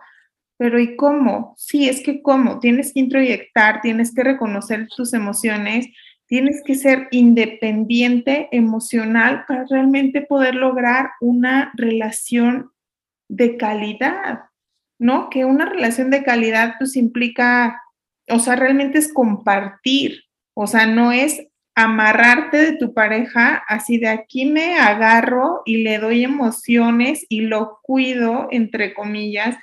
pero 0.57 0.79
¿y 0.79 0.95
cómo? 0.95 1.53
Sí, 1.57 1.89
es 1.89 2.01
que 2.01 2.21
cómo, 2.21 2.59
tienes 2.59 2.93
que 2.93 3.01
introyectar, 3.01 3.81
tienes 3.81 4.13
que 4.13 4.24
reconocer 4.24 4.88
tus 4.95 5.13
emociones, 5.13 5.88
tienes 6.27 6.62
que 6.65 6.75
ser 6.75 7.07
independiente 7.12 8.47
emocional 8.51 9.45
para 9.47 9.65
realmente 9.69 10.21
poder 10.21 10.55
lograr 10.55 11.12
una 11.21 11.71
relación 11.75 12.71
de 13.27 13.57
calidad, 13.57 14.45
¿no? 15.00 15.29
Que 15.29 15.45
una 15.45 15.65
relación 15.65 16.09
de 16.09 16.24
calidad 16.24 16.75
pues 16.79 16.95
implica, 16.95 17.81
o 18.29 18.39
sea, 18.39 18.55
realmente 18.55 18.97
es 18.97 19.12
compartir, 19.13 20.24
o 20.53 20.67
sea, 20.67 20.88
no 20.88 21.12
es 21.12 21.47
amarrarte 21.75 22.57
de 22.57 22.77
tu 22.77 22.93
pareja, 22.93 23.62
así 23.67 23.97
de 23.97 24.07
aquí 24.07 24.45
me 24.45 24.79
agarro 24.79 25.62
y 25.65 25.83
le 25.83 26.00
doy 26.00 26.24
emociones 26.24 27.25
y 27.27 27.41
lo 27.41 27.79
cuido, 27.83 28.47
entre 28.50 28.93
comillas, 28.93 29.57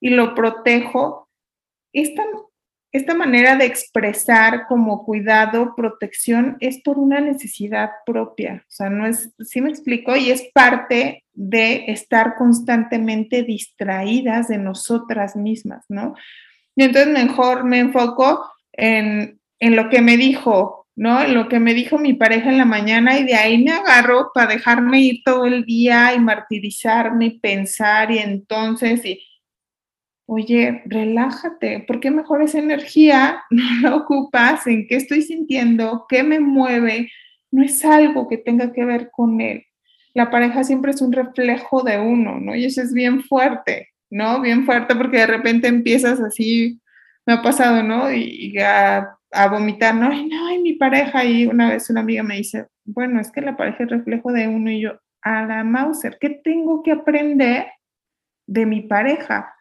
y 0.00 0.10
lo 0.10 0.34
protejo. 0.34 1.28
Esta, 1.92 2.22
esta 2.92 3.14
manera 3.14 3.56
de 3.56 3.66
expresar 3.66 4.66
como 4.66 5.04
cuidado, 5.04 5.74
protección, 5.76 6.56
es 6.60 6.80
por 6.82 6.98
una 6.98 7.20
necesidad 7.20 7.90
propia. 8.06 8.64
O 8.66 8.70
sea, 8.70 8.90
no 8.90 9.06
es, 9.06 9.30
sí 9.40 9.60
me 9.60 9.70
explico, 9.70 10.16
y 10.16 10.30
es 10.30 10.48
parte 10.52 11.24
de 11.32 11.84
estar 11.88 12.36
constantemente 12.36 13.42
distraídas 13.42 14.48
de 14.48 14.58
nosotras 14.58 15.36
mismas, 15.36 15.84
¿no? 15.88 16.14
Y 16.74 16.84
entonces 16.84 17.12
mejor 17.12 17.64
me 17.64 17.78
enfoco 17.78 18.44
en, 18.72 19.40
en 19.58 19.76
lo 19.76 19.88
que 19.88 20.00
me 20.00 20.16
dijo, 20.16 20.86
¿no? 20.98 21.26
Lo 21.28 21.48
que 21.48 21.60
me 21.60 21.74
dijo 21.74 21.98
mi 21.98 22.14
pareja 22.14 22.50
en 22.50 22.58
la 22.58 22.64
mañana 22.64 23.18
y 23.18 23.24
de 23.24 23.34
ahí 23.34 23.62
me 23.62 23.70
agarro 23.70 24.30
para 24.34 24.52
dejarme 24.54 25.00
ir 25.00 25.22
todo 25.24 25.46
el 25.46 25.64
día 25.64 26.12
y 26.14 26.18
martirizarme 26.18 27.26
y 27.26 27.38
pensar 27.38 28.10
y 28.10 28.18
entonces, 28.18 29.04
y, 29.04 29.20
oye, 30.28 30.82
relájate, 30.86 31.84
porque 31.86 32.10
mejor 32.10 32.42
esa 32.42 32.58
energía 32.58 33.42
no 33.50 33.64
la 33.82 33.96
ocupas 33.96 34.66
en 34.66 34.86
qué 34.86 34.96
estoy 34.96 35.22
sintiendo, 35.22 36.06
qué 36.08 36.22
me 36.22 36.40
mueve, 36.40 37.10
no 37.50 37.64
es 37.64 37.84
algo 37.84 38.28
que 38.28 38.38
tenga 38.38 38.72
que 38.72 38.84
ver 38.84 39.10
con 39.10 39.40
él. 39.40 39.64
La 40.14 40.30
pareja 40.30 40.64
siempre 40.64 40.90
es 40.92 41.00
un 41.00 41.12
reflejo 41.12 41.82
de 41.82 41.98
uno, 41.98 42.40
¿no? 42.40 42.54
Y 42.54 42.64
eso 42.64 42.82
es 42.82 42.92
bien 42.92 43.22
fuerte, 43.22 43.88
¿no? 44.10 44.40
Bien 44.40 44.64
fuerte 44.64 44.94
porque 44.94 45.18
de 45.18 45.26
repente 45.26 45.68
empiezas 45.68 46.20
así, 46.20 46.80
me 47.26 47.34
ha 47.34 47.42
pasado, 47.42 47.82
¿no? 47.82 48.12
Y, 48.12 48.52
y 48.52 48.58
a 48.58 49.18
a 49.32 49.48
vomitar, 49.48 49.94
no, 49.94 50.08
ay, 50.10 50.26
no, 50.26 50.46
ay, 50.46 50.60
mi 50.60 50.74
pareja. 50.74 51.24
Y 51.24 51.46
una 51.46 51.70
vez 51.70 51.90
una 51.90 52.00
amiga 52.00 52.22
me 52.22 52.36
dice, 52.36 52.66
bueno, 52.84 53.20
es 53.20 53.30
que 53.30 53.40
la 53.40 53.56
pareja 53.56 53.84
es 53.84 53.90
reflejo 53.90 54.32
de 54.32 54.48
uno 54.48 54.70
y 54.70 54.80
yo, 54.80 54.98
a 55.22 55.44
la 55.44 55.64
Mauser, 55.64 56.18
¿qué 56.20 56.30
tengo 56.30 56.82
que 56.82 56.92
aprender 56.92 57.66
de 58.46 58.66
mi 58.66 58.82
pareja? 58.82 59.54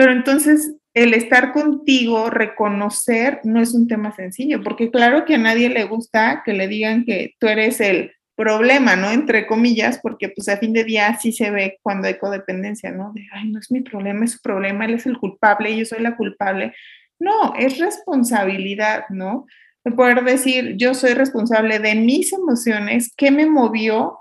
Pero 0.00 0.12
entonces 0.12 0.76
el 0.94 1.12
estar 1.12 1.52
contigo, 1.52 2.30
reconocer, 2.30 3.42
no 3.44 3.60
es 3.60 3.74
un 3.74 3.86
tema 3.86 4.16
sencillo, 4.16 4.62
porque 4.62 4.90
claro 4.90 5.26
que 5.26 5.34
a 5.34 5.38
nadie 5.38 5.68
le 5.68 5.84
gusta 5.84 6.40
que 6.42 6.54
le 6.54 6.68
digan 6.68 7.04
que 7.04 7.34
tú 7.38 7.48
eres 7.48 7.82
el 7.82 8.12
problema, 8.34 8.96
¿no? 8.96 9.10
Entre 9.10 9.46
comillas, 9.46 10.00
porque 10.02 10.30
pues 10.30 10.48
a 10.48 10.56
fin 10.56 10.72
de 10.72 10.84
día 10.84 11.08
así 11.08 11.32
se 11.32 11.50
ve 11.50 11.78
cuando 11.82 12.08
hay 12.08 12.14
codependencia, 12.14 12.90
¿no? 12.90 13.12
De, 13.12 13.26
ay, 13.30 13.50
no 13.50 13.58
es 13.58 13.70
mi 13.70 13.82
problema, 13.82 14.24
es 14.24 14.32
su 14.32 14.40
problema, 14.40 14.86
él 14.86 14.94
es 14.94 15.04
el 15.04 15.18
culpable, 15.18 15.76
yo 15.76 15.84
soy 15.84 16.00
la 16.00 16.16
culpable. 16.16 16.72
No, 17.18 17.54
es 17.58 17.76
responsabilidad, 17.76 19.04
¿no? 19.10 19.44
De 19.84 19.92
poder 19.92 20.24
decir, 20.24 20.76
yo 20.78 20.94
soy 20.94 21.12
responsable 21.12 21.78
de 21.78 21.94
mis 21.94 22.32
emociones, 22.32 23.12
qué 23.18 23.30
me 23.30 23.44
movió 23.44 24.20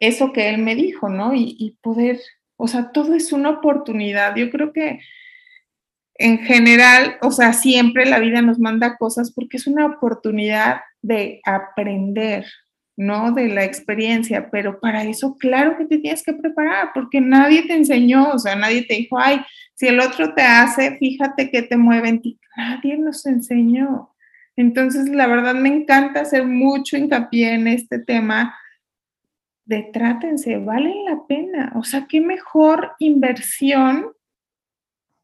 eso 0.00 0.32
que 0.32 0.48
él 0.48 0.58
me 0.58 0.74
dijo, 0.74 1.08
¿no? 1.08 1.32
Y, 1.34 1.78
poder, 1.80 2.18
o 2.56 2.68
sea, 2.68 2.92
todo 2.92 3.14
es 3.14 3.32
una 3.32 3.50
oportunidad. 3.50 4.36
Yo 4.36 4.50
creo 4.50 4.72
que 4.72 5.00
en 6.16 6.38
general, 6.38 7.16
o 7.22 7.30
sea, 7.30 7.52
siempre 7.52 8.06
la 8.06 8.20
vida 8.20 8.40
nos 8.40 8.58
manda 8.58 8.96
cosas 8.96 9.32
porque 9.32 9.56
es 9.56 9.66
una 9.66 9.86
oportunidad 9.86 10.80
de 11.02 11.40
aprender, 11.44 12.46
¿no? 12.96 13.32
De 13.32 13.48
la 13.48 13.64
experiencia, 13.64 14.48
pero 14.50 14.78
para 14.80 15.02
eso, 15.04 15.36
claro 15.36 15.76
que 15.76 15.86
te 15.86 15.98
tienes 15.98 16.22
que 16.22 16.32
preparar, 16.32 16.90
porque 16.94 17.20
nadie 17.20 17.66
te 17.66 17.74
enseñó, 17.74 18.30
o 18.30 18.38
sea, 18.38 18.54
nadie 18.54 18.82
te 18.82 18.94
dijo, 18.94 19.18
ay, 19.18 19.40
si 19.74 19.88
el 19.88 19.98
otro 19.98 20.34
te 20.34 20.42
hace, 20.42 20.96
fíjate 20.98 21.50
que 21.50 21.62
te 21.62 21.76
mueve 21.76 22.08
en 22.08 22.22
ti. 22.22 22.38
Nadie 22.56 22.96
nos 22.96 23.26
enseñó. 23.26 24.14
Entonces, 24.56 25.08
la 25.08 25.26
verdad 25.26 25.54
me 25.56 25.68
encanta 25.68 26.20
hacer 26.20 26.44
mucho 26.44 26.96
hincapié 26.96 27.54
en 27.54 27.66
este 27.66 27.98
tema 27.98 28.54
de 29.64 29.82
trátense, 29.92 30.58
vale 30.58 30.94
la 31.04 31.26
pena. 31.26 31.72
O 31.76 31.84
sea, 31.84 32.06
qué 32.08 32.20
mejor 32.20 32.92
inversión 32.98 34.12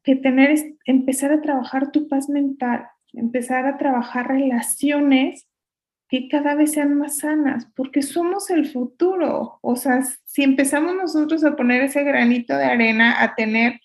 que 0.03 0.15
tener, 0.15 0.55
empezar 0.85 1.31
a 1.31 1.41
trabajar 1.41 1.91
tu 1.91 2.07
paz 2.07 2.27
mental, 2.29 2.87
empezar 3.13 3.65
a 3.65 3.77
trabajar 3.77 4.27
relaciones 4.27 5.47
que 6.09 6.27
cada 6.27 6.55
vez 6.55 6.73
sean 6.73 6.95
más 6.95 7.19
sanas, 7.19 7.67
porque 7.75 8.01
somos 8.01 8.49
el 8.49 8.67
futuro. 8.67 9.59
O 9.61 9.75
sea, 9.77 10.01
si 10.25 10.43
empezamos 10.43 10.95
nosotros 10.95 11.43
a 11.45 11.55
poner 11.55 11.83
ese 11.83 12.03
granito 12.03 12.57
de 12.57 12.65
arena, 12.65 13.23
a 13.23 13.35
tener 13.35 13.79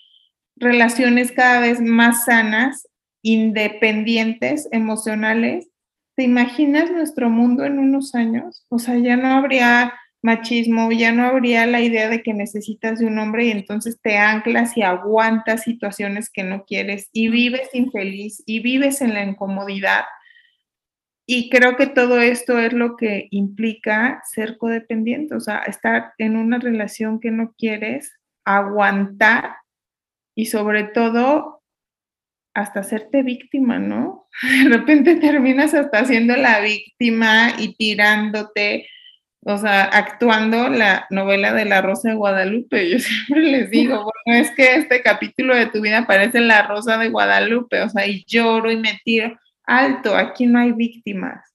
relaciones 0.57 1.31
cada 1.31 1.61
vez 1.61 1.81
más 1.81 2.25
sanas, 2.25 2.89
independientes, 3.23 4.69
emocionales, 4.73 5.69
¿te 6.17 6.25
imaginas 6.25 6.91
nuestro 6.91 7.29
mundo 7.31 7.65
en 7.65 7.79
unos 7.79 8.15
años? 8.15 8.65
O 8.71 8.79
sea, 8.79 8.97
ya 8.97 9.17
no 9.17 9.29
habría 9.29 9.93
machismo, 10.27 10.93
ya 10.93 11.13
no 11.13 11.25
habría 11.25 11.67
la 11.67 11.81
idea 11.81 12.09
de 12.11 12.23
que 12.23 12.35
necesitas 12.35 12.99
de 12.99 13.07
un 13.07 13.19
hombre 13.19 13.47
y 13.47 13.51
entonces 13.51 13.99
te 14.03 14.19
anclas 14.19 14.77
y 14.77 14.83
aguantas 14.83 15.63
situaciones 15.63 16.29
que 16.31 16.43
no 16.43 16.65
quieres 16.65 17.09
y 17.13 17.29
vives 17.29 17.69
infeliz 17.73 18.43
y 18.45 18.61
vives 18.61 19.01
en 19.01 19.15
la 19.15 19.23
incomodidad 19.23 20.05
y 21.29 21.51
creo 21.51 21.77
que 21.77 21.89
todo 21.89 22.21
esto 22.21 22.59
es 22.61 22.73
lo 22.73 22.97
que 22.97 23.27
implica 23.33 24.23
ser 24.25 24.59
codependiente, 24.59 25.35
o 25.35 25.41
sea, 25.41 25.59
estar 25.59 26.15
en 26.19 26.37
una 26.37 26.59
relación 26.59 27.19
que 27.19 27.33
no 27.33 27.53
quieres, 27.59 28.13
aguantar 28.45 29.57
y 30.37 30.47
sobre 30.47 30.85
todo 30.85 31.65
hasta 32.55 32.81
hacerte 32.81 33.25
víctima, 33.25 33.81
¿no? 33.81 34.29
De 34.63 34.69
repente 34.69 35.17
terminas 35.17 35.75
hasta 35.75 36.05
siendo 36.05 36.37
la 36.37 36.61
víctima 36.61 37.55
y 37.59 37.75
tirándote, 37.75 38.89
o 39.49 39.59
sea, 39.59 39.85
actuando 39.85 40.69
la 40.69 41.07
novela 41.11 41.53
de 41.53 41.65
la 41.65 41.81
Rosa 41.81 42.09
de 42.09 42.17
Guadalupe. 42.17 42.91
Yo 42.91 42.99
siempre 42.99 43.43
les 43.43 43.71
digo, 43.71 44.03
bueno, 44.03 44.41
es 44.41 44.51
que 44.51 44.75
este 44.75 45.03
capítulo 45.03 45.55
de 45.55 45.67
tu 45.67 45.81
vida 45.81 46.05
parece 46.07 46.41
la 46.41 46.67
Rosa 46.67 46.99
de 46.99 47.11
Guadalupe, 47.11 47.81
o 47.83 47.89
sea, 47.89 48.07
y 48.07 48.25
lloro 48.27 48.73
y 48.73 48.77
me 48.77 49.01
tiro 49.05 49.39
alto, 49.65 50.17
aquí 50.17 50.47
no 50.47 50.59
hay 50.59 50.73
víctimas. 50.73 51.53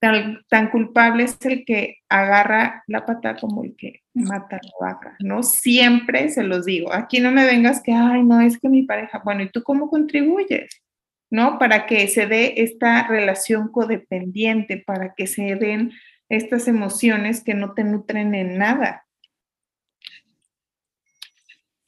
Tan, 0.00 0.70
culpable 0.70 1.24
es 1.24 1.36
el 1.44 1.64
que 1.64 1.96
agarra 2.08 2.84
la 2.86 3.04
pata 3.04 3.34
como 3.36 3.64
el 3.64 3.74
que 3.76 4.02
mata 4.14 4.60
la 4.62 4.86
vaca, 4.88 5.16
¿no? 5.18 5.42
Siempre 5.42 6.28
se 6.28 6.44
los 6.44 6.64
digo, 6.64 6.92
aquí 6.92 7.18
no 7.20 7.32
me 7.32 7.44
vengas 7.44 7.82
que, 7.82 7.92
ay, 7.92 8.22
no, 8.22 8.40
es 8.40 8.58
que 8.58 8.68
mi 8.68 8.84
pareja, 8.84 9.20
bueno, 9.24 9.42
¿y 9.42 9.50
tú 9.50 9.62
cómo 9.64 9.90
contribuyes? 9.90 10.82
¿No? 11.30 11.58
Para 11.58 11.84
que 11.86 12.06
se 12.08 12.26
dé 12.26 12.54
esta 12.62 13.08
relación 13.08 13.68
codependiente, 13.68 14.82
para 14.86 15.14
que 15.14 15.26
se 15.26 15.56
den 15.56 15.92
estas 16.28 16.68
emociones 16.68 17.42
que 17.42 17.54
no 17.54 17.74
te 17.74 17.84
nutren 17.84 18.34
en 18.34 18.58
nada. 18.58 19.06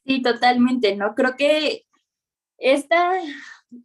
Sí, 0.05 0.21
totalmente, 0.21 0.95
¿no? 0.95 1.13
Creo 1.15 1.35
que 1.37 1.85
esta 2.57 3.13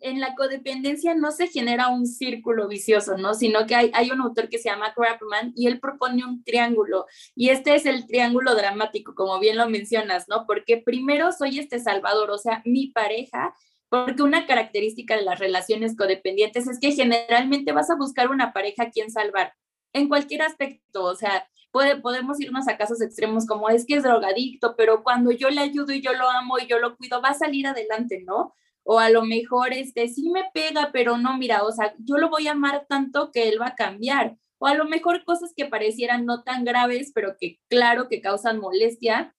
en 0.00 0.20
la 0.20 0.34
codependencia 0.34 1.14
no 1.14 1.30
se 1.30 1.46
genera 1.46 1.88
un 1.88 2.06
círculo 2.06 2.68
vicioso, 2.68 3.16
¿no? 3.16 3.34
Sino 3.34 3.66
que 3.66 3.74
hay, 3.74 3.90
hay 3.94 4.10
un 4.10 4.20
autor 4.20 4.48
que 4.48 4.58
se 4.58 4.68
llama 4.68 4.92
Crapman 4.94 5.52
y 5.54 5.68
él 5.68 5.80
propone 5.80 6.24
un 6.24 6.42
triángulo. 6.42 7.06
Y 7.34 7.50
este 7.50 7.74
es 7.74 7.86
el 7.86 8.06
triángulo 8.06 8.54
dramático, 8.54 9.14
como 9.14 9.38
bien 9.38 9.56
lo 9.56 9.68
mencionas, 9.68 10.26
¿no? 10.28 10.44
Porque 10.46 10.78
primero 10.78 11.32
soy 11.32 11.58
este 11.58 11.78
salvador, 11.78 12.30
o 12.30 12.38
sea, 12.38 12.62
mi 12.64 12.88
pareja, 12.88 13.54
porque 13.88 14.22
una 14.22 14.46
característica 14.46 15.16
de 15.16 15.22
las 15.22 15.38
relaciones 15.38 15.96
codependientes 15.96 16.66
es 16.66 16.80
que 16.80 16.92
generalmente 16.92 17.72
vas 17.72 17.90
a 17.90 17.96
buscar 17.96 18.28
una 18.30 18.52
pareja 18.52 18.84
a 18.84 18.90
quien 18.90 19.10
salvar, 19.10 19.52
en 19.92 20.08
cualquier 20.08 20.42
aspecto, 20.42 21.04
o 21.04 21.14
sea, 21.14 21.48
puede, 21.70 22.00
podemos 22.00 22.40
irnos 22.40 22.68
a 22.68 22.76
casos 22.76 23.00
extremos 23.02 23.46
como 23.46 23.68
es 23.68 23.86
que 23.86 23.96
es 23.96 24.02
drogadicto, 24.02 24.74
pero 24.76 25.02
cuando 25.02 25.30
yo 25.30 25.50
le 25.50 25.60
ayudo 25.60 25.92
y 25.92 26.00
yo 26.00 26.12
lo 26.12 26.28
amo 26.30 26.58
y 26.58 26.66
yo 26.66 26.78
lo 26.78 26.96
cuido, 26.96 27.22
va 27.22 27.30
a 27.30 27.34
salir 27.34 27.66
adelante, 27.66 28.22
¿no? 28.26 28.54
o 28.88 29.00
a 29.00 29.10
lo 29.10 29.24
mejor 29.24 29.72
este 29.72 30.06
sí 30.08 30.30
me 30.30 30.44
pega, 30.54 30.90
pero 30.92 31.18
no, 31.18 31.36
mira, 31.36 31.64
o 31.64 31.72
sea, 31.72 31.92
yo 31.98 32.18
lo 32.18 32.30
voy 32.30 32.46
a 32.46 32.52
amar 32.52 32.86
tanto 32.88 33.32
que 33.32 33.48
él 33.48 33.60
va 33.60 33.68
a 33.68 33.74
cambiar, 33.74 34.36
o 34.58 34.68
a 34.68 34.74
lo 34.74 34.84
mejor 34.84 35.24
cosas 35.24 35.52
que 35.56 35.66
parecieran 35.66 36.24
no 36.24 36.44
tan 36.44 36.64
graves, 36.64 37.10
pero 37.12 37.36
que 37.38 37.58
claro 37.68 38.08
que 38.08 38.20
causan 38.20 38.60
molestia, 38.60 39.34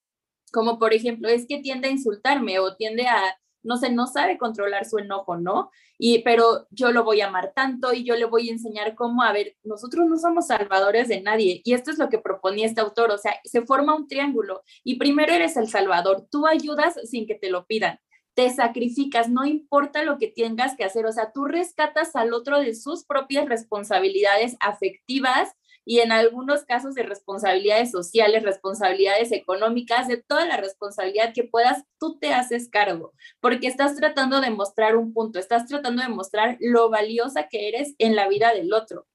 como 0.52 0.78
por 0.80 0.94
ejemplo, 0.94 1.30
es 1.30 1.46
que 1.48 1.60
tiende 1.60 1.88
a 1.88 1.92
insultarme 1.92 2.60
o 2.60 2.76
tiende 2.76 3.08
a 3.08 3.40
no 3.68 3.78
sé, 3.78 3.92
no 3.92 4.08
sabe 4.08 4.38
controlar 4.38 4.86
su 4.86 4.98
enojo, 4.98 5.38
¿no? 5.38 5.70
Y, 6.00 6.20
pero 6.24 6.68
yo 6.72 6.92
lo 6.92 7.04
voy 7.04 7.22
a 7.22 7.28
amar 7.28 7.54
tanto 7.54 7.94
y 7.94 8.04
yo 8.04 8.16
le 8.16 8.26
voy 8.26 8.50
a 8.50 8.54
enseñar 8.54 8.96
cómo, 8.96 9.22
a 9.24 9.32
ver, 9.34 9.56
nosotros 9.64 10.08
no 10.08 10.18
somos 10.18 10.48
salvadores 10.48 11.08
de 11.08 11.22
nadie. 11.22 11.62
Y 11.64 11.74
esto 11.74 11.92
es 11.92 12.00
lo 12.00 12.10
que 12.10 12.18
proponía 12.18 12.66
este 12.66 12.82
autor, 12.82 13.12
o 13.12 13.18
sea, 13.18 13.36
se 13.44 13.62
forma 13.62 13.96
un 13.96 14.08
triángulo 14.08 14.64
y 14.84 14.96
primero 14.96 15.34
eres 15.34 15.58
el 15.58 15.68
salvador, 15.68 16.28
tú 16.32 16.48
ayudas 16.48 16.96
sin 17.04 17.28
que 17.28 17.36
te 17.36 17.50
lo 17.50 17.66
pidan 17.66 18.00
te 18.38 18.52
sacrificas, 18.52 19.30
no 19.30 19.46
importa 19.46 20.04
lo 20.04 20.20
que 20.20 20.28
tengas 20.28 20.78
que 20.78 20.84
hacer, 20.84 21.08
o 21.08 21.12
sea, 21.12 21.32
tú 21.32 21.46
rescatas 21.46 22.16
al 22.16 22.34
otro 22.34 22.60
de 22.60 22.76
sus 22.76 23.04
propias 23.04 23.50
responsabilidades 23.50 24.58
afectivas 24.60 25.56
y 25.88 26.00
en 26.00 26.12
algunos 26.12 26.66
casos 26.66 26.96
de 26.96 27.04
responsabilidades 27.04 27.92
sociales, 27.92 28.44
responsabilidades 28.44 29.32
económicas, 29.32 30.08
de 30.08 30.18
toda 30.18 30.46
la 30.46 30.58
responsabilidad 30.58 31.34
que 31.34 31.46
puedas, 31.46 31.84
tú 31.98 32.20
te 32.20 32.34
haces 32.34 32.70
cargo, 32.70 33.14
porque 33.40 33.68
estás 33.68 33.96
tratando 33.96 34.42
de 34.42 34.52
mostrar 34.52 34.98
un 34.98 35.14
punto, 35.14 35.40
estás 35.40 35.66
tratando 35.66 36.04
de 36.04 36.10
mostrar 36.10 36.58
lo 36.60 36.90
valiosa 36.90 37.48
que 37.48 37.70
eres 37.70 37.96
en 38.00 38.16
la 38.16 38.28
vida 38.28 38.54
del 38.54 38.74
otro 38.74 39.08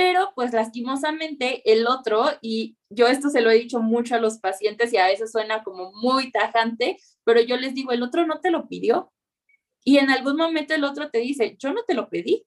pero 0.00 0.32
pues 0.34 0.54
lastimosamente 0.54 1.60
el 1.70 1.86
otro, 1.86 2.24
y 2.40 2.78
yo 2.88 3.06
esto 3.06 3.28
se 3.28 3.42
lo 3.42 3.50
he 3.50 3.56
dicho 3.56 3.80
mucho 3.80 4.14
a 4.14 4.18
los 4.18 4.38
pacientes 4.38 4.94
y 4.94 4.96
a 4.96 5.04
veces 5.04 5.30
suena 5.30 5.62
como 5.62 5.92
muy 5.92 6.32
tajante, 6.32 6.96
pero 7.22 7.42
yo 7.42 7.58
les 7.58 7.74
digo, 7.74 7.92
el 7.92 8.02
otro 8.02 8.24
no 8.24 8.40
te 8.40 8.50
lo 8.50 8.66
pidió. 8.66 9.12
Y 9.84 9.98
en 9.98 10.08
algún 10.08 10.36
momento 10.36 10.74
el 10.74 10.84
otro 10.84 11.10
te 11.10 11.18
dice, 11.18 11.54
yo 11.58 11.74
no 11.74 11.82
te 11.86 11.92
lo 11.92 12.08
pedí. 12.08 12.46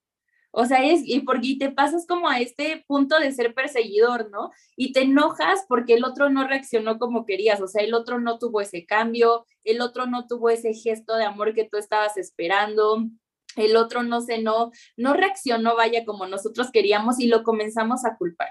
O 0.55 0.65
sea, 0.65 0.83
es, 0.83 1.01
y 1.03 1.19
porque 1.21 1.55
te 1.59 1.71
pasas 1.71 2.05
como 2.05 2.29
a 2.29 2.39
este 2.39 2.83
punto 2.85 3.17
de 3.17 3.31
ser 3.31 3.55
perseguidor, 3.55 4.29
¿no? 4.29 4.51
Y 4.75 4.93
te 4.93 5.01
enojas 5.01 5.65
porque 5.67 5.95
el 5.95 6.05
otro 6.05 6.29
no 6.29 6.47
reaccionó 6.47 6.99
como 6.99 7.25
querías, 7.25 7.59
o 7.59 7.67
sea, 7.67 7.83
el 7.83 7.95
otro 7.95 8.19
no 8.19 8.37
tuvo 8.37 8.61
ese 8.61 8.85
cambio, 8.85 9.47
el 9.63 9.81
otro 9.81 10.05
no 10.05 10.27
tuvo 10.27 10.51
ese 10.51 10.75
gesto 10.75 11.15
de 11.15 11.25
amor 11.25 11.55
que 11.55 11.67
tú 11.67 11.77
estabas 11.77 12.17
esperando, 12.17 13.09
el 13.55 13.75
otro 13.75 14.03
no 14.03 14.21
se 14.21 14.43
no, 14.43 14.69
no 14.95 15.15
reaccionó, 15.15 15.75
vaya, 15.75 16.05
como 16.05 16.27
nosotros 16.27 16.69
queríamos 16.71 17.19
y 17.19 17.27
lo 17.27 17.41
comenzamos 17.41 18.05
a 18.05 18.15
culpar. 18.15 18.49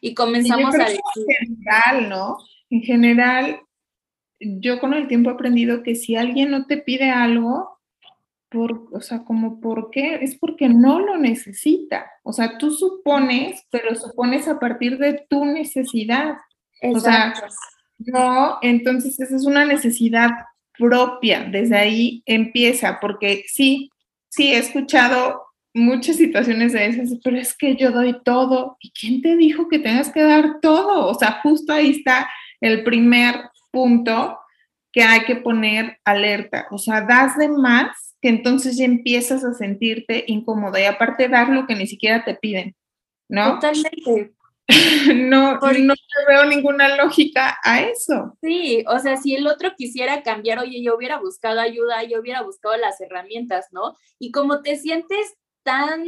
Y 0.00 0.14
comenzamos 0.14 0.74
a 0.76 0.84
decir... 0.84 1.00
En 1.14 1.56
general, 1.58 2.08
¿no? 2.08 2.36
En 2.70 2.80
general, 2.80 3.60
yo 4.40 4.80
con 4.80 4.94
el 4.94 5.06
tiempo 5.08 5.28
he 5.28 5.34
aprendido 5.34 5.82
que 5.82 5.94
si 5.94 6.16
alguien 6.16 6.50
no 6.50 6.64
te 6.64 6.78
pide 6.78 7.10
algo, 7.10 7.77
por, 8.50 8.88
o 8.92 9.00
sea, 9.00 9.24
como 9.24 9.60
por 9.60 9.90
qué, 9.90 10.16
es 10.22 10.36
porque 10.36 10.68
no 10.68 11.00
lo 11.00 11.18
necesita. 11.18 12.10
O 12.22 12.32
sea, 12.32 12.58
tú 12.58 12.70
supones, 12.70 13.66
pero 13.70 13.94
supones 13.94 14.48
a 14.48 14.58
partir 14.58 14.98
de 14.98 15.24
tu 15.28 15.44
necesidad. 15.44 16.36
O 16.82 16.98
sea, 17.00 17.34
no, 17.98 18.58
entonces 18.62 19.18
esa 19.20 19.36
es 19.36 19.44
una 19.44 19.64
necesidad 19.64 20.30
propia, 20.78 21.44
desde 21.44 21.76
ahí 21.76 22.22
empieza, 22.24 23.00
porque 23.00 23.44
sí, 23.48 23.90
sí, 24.28 24.52
he 24.52 24.58
escuchado 24.58 25.42
muchas 25.74 26.16
situaciones 26.16 26.72
de 26.72 26.86
esas, 26.86 27.18
pero 27.22 27.36
es 27.36 27.56
que 27.56 27.76
yo 27.76 27.90
doy 27.90 28.16
todo. 28.24 28.76
¿Y 28.80 28.90
quién 28.92 29.20
te 29.22 29.36
dijo 29.36 29.68
que 29.68 29.78
tengas 29.78 30.10
que 30.10 30.22
dar 30.22 30.60
todo? 30.60 31.06
O 31.06 31.14
sea, 31.14 31.40
justo 31.42 31.72
ahí 31.72 31.90
está 31.90 32.30
el 32.60 32.84
primer 32.84 33.34
punto 33.70 34.38
que 34.92 35.02
hay 35.02 35.24
que 35.24 35.36
poner 35.36 35.98
alerta. 36.04 36.66
O 36.70 36.78
sea, 36.78 37.02
das 37.02 37.36
de 37.36 37.48
más 37.48 38.07
que 38.20 38.28
entonces 38.28 38.76
ya 38.76 38.84
empiezas 38.84 39.44
a 39.44 39.54
sentirte 39.54 40.24
incómoda 40.26 40.80
y 40.80 40.84
aparte 40.84 41.28
dar 41.28 41.48
lo 41.48 41.66
que 41.66 41.74
ni 41.74 41.86
siquiera 41.86 42.24
te 42.24 42.34
piden, 42.34 42.74
¿no? 43.28 43.54
Totalmente. 43.54 44.34
no, 45.14 45.54
no 45.54 45.94
veo 46.28 46.44
ninguna 46.44 46.96
lógica 46.96 47.58
a 47.64 47.80
eso. 47.80 48.36
Sí, 48.42 48.84
o 48.86 48.98
sea, 48.98 49.16
si 49.16 49.34
el 49.34 49.46
otro 49.46 49.74
quisiera 49.76 50.22
cambiar, 50.22 50.58
oye, 50.58 50.82
yo 50.82 50.96
hubiera 50.96 51.18
buscado 51.18 51.60
ayuda, 51.60 52.02
yo 52.02 52.20
hubiera 52.20 52.42
buscado 52.42 52.76
las 52.76 53.00
herramientas, 53.00 53.66
¿no? 53.72 53.96
Y 54.18 54.30
como 54.30 54.60
te 54.60 54.76
sientes 54.76 55.36
tan, 55.62 56.04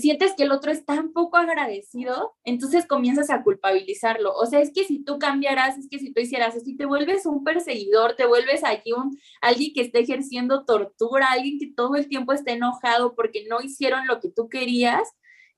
sientes 0.00 0.34
que 0.36 0.44
el 0.44 0.52
otro 0.52 0.72
es 0.72 0.84
tan 0.84 1.12
poco 1.12 1.36
agradecido, 1.36 2.34
entonces 2.44 2.86
comienzas 2.86 3.30
a 3.30 3.42
culpabilizarlo. 3.42 4.34
O 4.34 4.46
sea, 4.46 4.60
es 4.60 4.72
que 4.72 4.84
si 4.84 5.04
tú 5.04 5.18
cambiaras, 5.18 5.78
es 5.78 5.88
que 5.88 5.98
si 5.98 6.12
tú 6.12 6.20
hicieras 6.20 6.54
si 6.64 6.76
te 6.76 6.86
vuelves 6.86 7.26
un 7.26 7.44
perseguidor, 7.44 8.14
te 8.16 8.26
vuelves 8.26 8.64
allí 8.64 8.92
un 8.92 9.18
alguien 9.40 9.72
que 9.74 9.82
esté 9.82 10.00
ejerciendo 10.00 10.64
tortura, 10.64 11.30
alguien 11.30 11.58
que 11.58 11.72
todo 11.74 11.96
el 11.96 12.08
tiempo 12.08 12.32
esté 12.32 12.52
enojado 12.52 13.14
porque 13.14 13.44
no 13.48 13.60
hicieron 13.60 14.06
lo 14.06 14.20
que 14.20 14.30
tú 14.30 14.48
querías, 14.48 15.08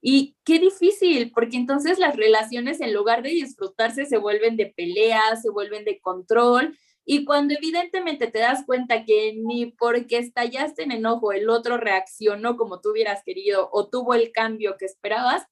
y 0.07 0.37
qué 0.44 0.59
difícil, 0.59 1.33
porque 1.33 1.57
entonces 1.57 1.98
las 1.98 2.14
relaciones 2.14 2.83
en 2.83 2.92
lugar 2.92 3.22
de 3.22 3.31
disfrutarse 3.31 4.05
se 4.05 4.18
vuelven 4.18 4.55
de 4.59 4.66
peleas, 4.66 5.40
se 5.40 5.48
vuelven 5.48 5.87
de 5.87 5.98
control. 5.98 6.77
Y 7.05 7.25
cuando 7.25 7.55
evidentemente 7.55 8.29
te 8.29 8.38
das 8.38 8.64
cuenta 8.64 9.05
que 9.05 9.35
ni 9.37 9.67
porque 9.67 10.19
estallaste 10.19 10.83
en 10.85 10.93
enojo 10.93 11.33
el 11.33 11.51
otro 11.51 11.77
reaccionó 11.77 12.57
como 12.57 12.81
tú 12.81 12.90
hubieras 12.90 13.23
querido 13.25 13.69
o 13.73 13.88
tuvo 13.88 14.14
el 14.14 14.33
cambio 14.33 14.77
que 14.79 14.87
esperabas, 14.87 15.43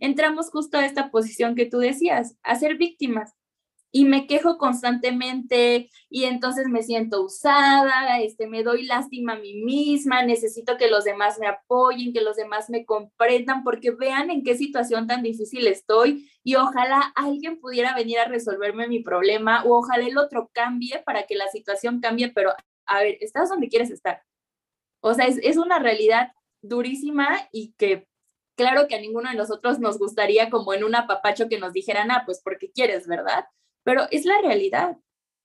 entramos 0.00 0.50
justo 0.50 0.78
a 0.78 0.84
esta 0.84 1.10
posición 1.10 1.54
que 1.54 1.66
tú 1.66 1.78
decías, 1.78 2.36
a 2.42 2.56
ser 2.56 2.76
víctimas 2.76 3.34
y 3.96 4.04
me 4.04 4.26
quejo 4.26 4.58
constantemente 4.58 5.88
y 6.10 6.24
entonces 6.24 6.68
me 6.68 6.82
siento 6.82 7.22
usada, 7.22 8.20
este, 8.20 8.46
me 8.46 8.62
doy 8.62 8.84
lástima 8.84 9.32
a 9.32 9.38
mí 9.38 9.54
misma, 9.54 10.22
necesito 10.22 10.76
que 10.76 10.90
los 10.90 11.04
demás 11.04 11.38
me 11.38 11.46
apoyen, 11.46 12.12
que 12.12 12.20
los 12.20 12.36
demás 12.36 12.68
me 12.68 12.84
comprendan, 12.84 13.64
porque 13.64 13.92
vean 13.92 14.30
en 14.30 14.44
qué 14.44 14.54
situación 14.54 15.06
tan 15.06 15.22
difícil 15.22 15.66
estoy 15.66 16.30
y 16.44 16.56
ojalá 16.56 17.10
alguien 17.14 17.58
pudiera 17.58 17.94
venir 17.94 18.18
a 18.18 18.26
resolverme 18.26 18.86
mi 18.86 19.02
problema 19.02 19.64
o 19.64 19.78
ojalá 19.78 20.06
el 20.06 20.18
otro 20.18 20.50
cambie 20.52 21.02
para 21.06 21.22
que 21.22 21.34
la 21.34 21.48
situación 21.48 22.00
cambie, 22.00 22.30
pero 22.30 22.52
a 22.84 23.02
ver, 23.02 23.16
estás 23.22 23.48
donde 23.48 23.70
quieres 23.70 23.90
estar. 23.90 24.22
O 25.00 25.14
sea, 25.14 25.24
es, 25.24 25.38
es 25.42 25.56
una 25.56 25.78
realidad 25.78 26.32
durísima 26.60 27.48
y 27.50 27.72
que 27.78 28.06
claro 28.56 28.88
que 28.88 28.96
a 28.96 29.00
ninguno 29.00 29.30
de 29.30 29.36
nosotros 29.36 29.78
nos 29.78 29.98
gustaría 29.98 30.50
como 30.50 30.74
en 30.74 30.84
un 30.84 30.94
apapacho 30.94 31.48
que 31.48 31.58
nos 31.58 31.72
dijeran, 31.72 32.10
ah, 32.10 32.24
pues 32.26 32.42
porque 32.44 32.70
quieres, 32.70 33.06
¿verdad? 33.06 33.46
Pero 33.86 34.02
es 34.10 34.24
la 34.24 34.34
realidad. 34.42 34.96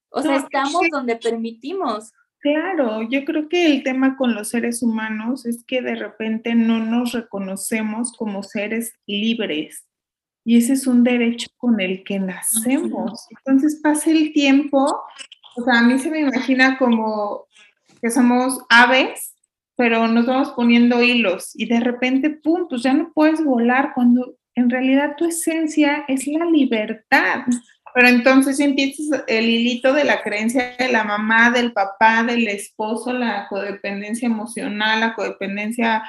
O 0.10 0.22
sea, 0.24 0.38
estamos 0.38 0.82
donde 0.92 1.16
permitimos. 1.16 2.12
Claro, 2.40 3.04
yo 3.04 3.24
creo 3.24 3.48
que 3.48 3.68
el 3.68 3.84
tema 3.84 4.18
con 4.18 4.34
los 4.34 4.50
seres 4.50 4.82
humanos 4.82 5.46
es 5.46 5.64
que 5.64 5.84
de 5.84 5.94
repente 5.94 6.56
no 6.56 6.80
nos 6.80 7.12
reconocemos 7.12 8.12
como 8.18 8.42
seres 8.42 8.96
libres 9.06 9.86
y 10.44 10.58
ese 10.58 10.74
es 10.74 10.88
un 10.88 11.04
derecho 11.04 11.50
con 11.58 11.80
el 11.80 12.04
que 12.04 12.20
nacemos. 12.20 13.28
Entonces 13.30 13.80
pasa 13.84 14.10
el 14.10 14.34
tiempo, 14.34 14.88
o 15.56 15.64
sea, 15.64 15.80
a 15.80 15.84
mí 15.84 16.00
se 16.00 16.10
me 16.10 16.22
imagina 16.22 16.80
como 16.80 17.46
que 18.02 18.10
somos 18.10 18.60
aves, 18.70 19.36
pero 19.76 20.08
nos 20.08 20.26
vamos 20.26 20.50
poniendo 20.54 21.04
hilos 21.04 21.52
y 21.54 21.68
de 21.68 21.80
repente, 21.80 22.32
pum, 22.32 22.68
pues 22.68 22.82
ya 22.82 22.94
no 22.94 23.12
puedes 23.14 23.44
volar 23.44 23.92
cuando 23.94 24.36
en 24.56 24.72
realidad 24.72 25.16
tu 25.16 25.26
esencia 25.26 26.06
es 26.08 26.26
la 26.26 26.46
libertad. 26.46 27.46
Pero 27.94 28.08
entonces 28.08 28.60
empiezas 28.60 29.24
el 29.28 29.50
hilito 29.50 29.94
de 29.94 30.04
la 30.04 30.22
creencia 30.22 30.76
de 30.78 30.92
la 30.92 31.04
mamá, 31.04 31.52
del 31.52 31.74
papá, 31.74 32.24
del 32.24 32.48
esposo, 32.48 33.14
la 33.14 33.48
codependencia 33.48 34.26
emocional, 34.26 35.00
la 35.00 35.14
codependencia 35.14 36.04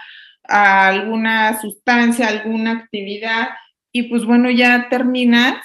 a 0.44 0.88
alguna 0.88 1.60
sustancia, 1.60 2.28
alguna 2.28 2.72
actividad, 2.72 3.50
y 3.92 4.04
pues 4.04 4.24
bueno, 4.24 4.50
ya 4.50 4.88
terminas 4.88 5.56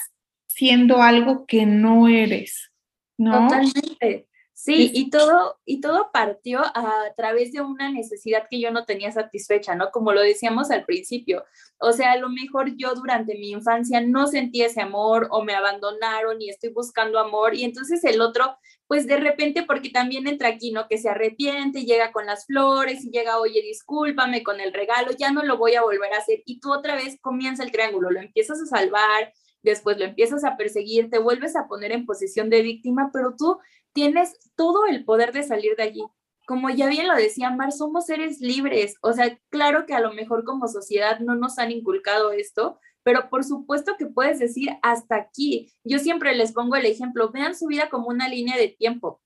siendo 0.47 1.01
algo 1.01 1.45
que 1.45 1.65
no 1.65 2.07
eres, 2.07 2.71
¿no? 3.17 3.47
Totalmente. 3.47 4.27
Sí, 4.59 4.89
y 4.91 5.11
todo, 5.11 5.59
y 5.65 5.81
todo 5.81 6.09
partió 6.11 6.61
a 6.63 7.13
través 7.15 7.51
de 7.51 7.61
una 7.61 7.91
necesidad 7.91 8.47
que 8.49 8.59
yo 8.59 8.71
no 8.71 8.85
tenía 8.85 9.11
satisfecha, 9.11 9.75
¿no? 9.75 9.91
Como 9.91 10.13
lo 10.13 10.21
decíamos 10.21 10.71
al 10.71 10.83
principio. 10.83 11.45
O 11.77 11.91
sea, 11.91 12.13
a 12.13 12.17
lo 12.17 12.27
mejor 12.29 12.75
yo 12.75 12.95
durante 12.95 13.37
mi 13.37 13.51
infancia 13.51 14.01
no 14.01 14.25
sentí 14.25 14.63
ese 14.63 14.81
amor 14.81 15.27
o 15.29 15.43
me 15.43 15.53
abandonaron 15.53 16.41
y 16.41 16.49
estoy 16.49 16.71
buscando 16.71 17.19
amor 17.19 17.53
y 17.53 17.65
entonces 17.65 18.03
el 18.03 18.19
otro, 18.19 18.57
pues 18.87 19.05
de 19.05 19.17
repente, 19.17 19.61
porque 19.61 19.91
también 19.91 20.27
entra 20.27 20.49
aquí, 20.49 20.71
¿no? 20.71 20.87
Que 20.87 20.97
se 20.97 21.09
arrepiente, 21.09 21.85
llega 21.85 22.11
con 22.11 22.25
las 22.25 22.47
flores 22.47 23.05
y 23.05 23.11
llega, 23.11 23.37
oye, 23.37 23.61
discúlpame 23.61 24.41
con 24.41 24.59
el 24.59 24.73
regalo, 24.73 25.11
ya 25.11 25.31
no 25.31 25.43
lo 25.43 25.59
voy 25.59 25.75
a 25.75 25.83
volver 25.83 26.13
a 26.13 26.17
hacer 26.17 26.41
y 26.47 26.59
tú 26.59 26.73
otra 26.73 26.95
vez 26.95 27.19
comienza 27.21 27.63
el 27.63 27.71
triángulo, 27.71 28.09
lo 28.09 28.19
empiezas 28.19 28.59
a 28.59 28.65
salvar, 28.65 29.33
después 29.61 29.97
lo 29.99 30.05
empiezas 30.05 30.43
a 30.43 30.57
perseguir, 30.57 31.11
te 31.11 31.19
vuelves 31.19 31.55
a 31.55 31.67
poner 31.67 31.91
en 31.91 32.07
posición 32.07 32.49
de 32.49 32.63
víctima, 32.63 33.11
pero 33.13 33.35
tú 33.37 33.59
tienes 33.97 34.37
todo 34.55 34.85
el 34.85 35.05
poder 35.05 35.31
de 35.31 35.41
salir 35.41 35.75
de 35.75 35.81
allí. 35.81 36.03
Como 36.45 36.69
ya 36.69 36.87
bien 36.87 37.07
lo 37.07 37.15
decía 37.15 37.49
Mar, 37.49 37.71
somos 37.71 38.05
seres 38.05 38.39
libres. 38.39 38.93
O 39.01 39.11
sea, 39.11 39.39
claro 39.49 39.87
que 39.87 39.95
a 39.95 39.99
lo 39.99 40.13
mejor 40.13 40.43
como 40.43 40.67
sociedad 40.67 41.19
no 41.19 41.33
nos 41.33 41.57
han 41.57 41.71
inculcado 41.71 42.31
esto, 42.31 42.79
pero 43.01 43.27
por 43.31 43.43
supuesto 43.43 43.95
que 43.97 44.05
puedes 44.05 44.37
decir 44.37 44.69
hasta 44.83 45.15
aquí. 45.15 45.73
Yo 45.83 45.97
siempre 45.97 46.35
les 46.35 46.51
pongo 46.51 46.75
el 46.75 46.85
ejemplo, 46.85 47.31
vean 47.31 47.55
su 47.55 47.65
vida 47.65 47.89
como 47.89 48.09
una 48.09 48.29
línea 48.29 48.55
de 48.55 48.67
tiempo 48.67 49.19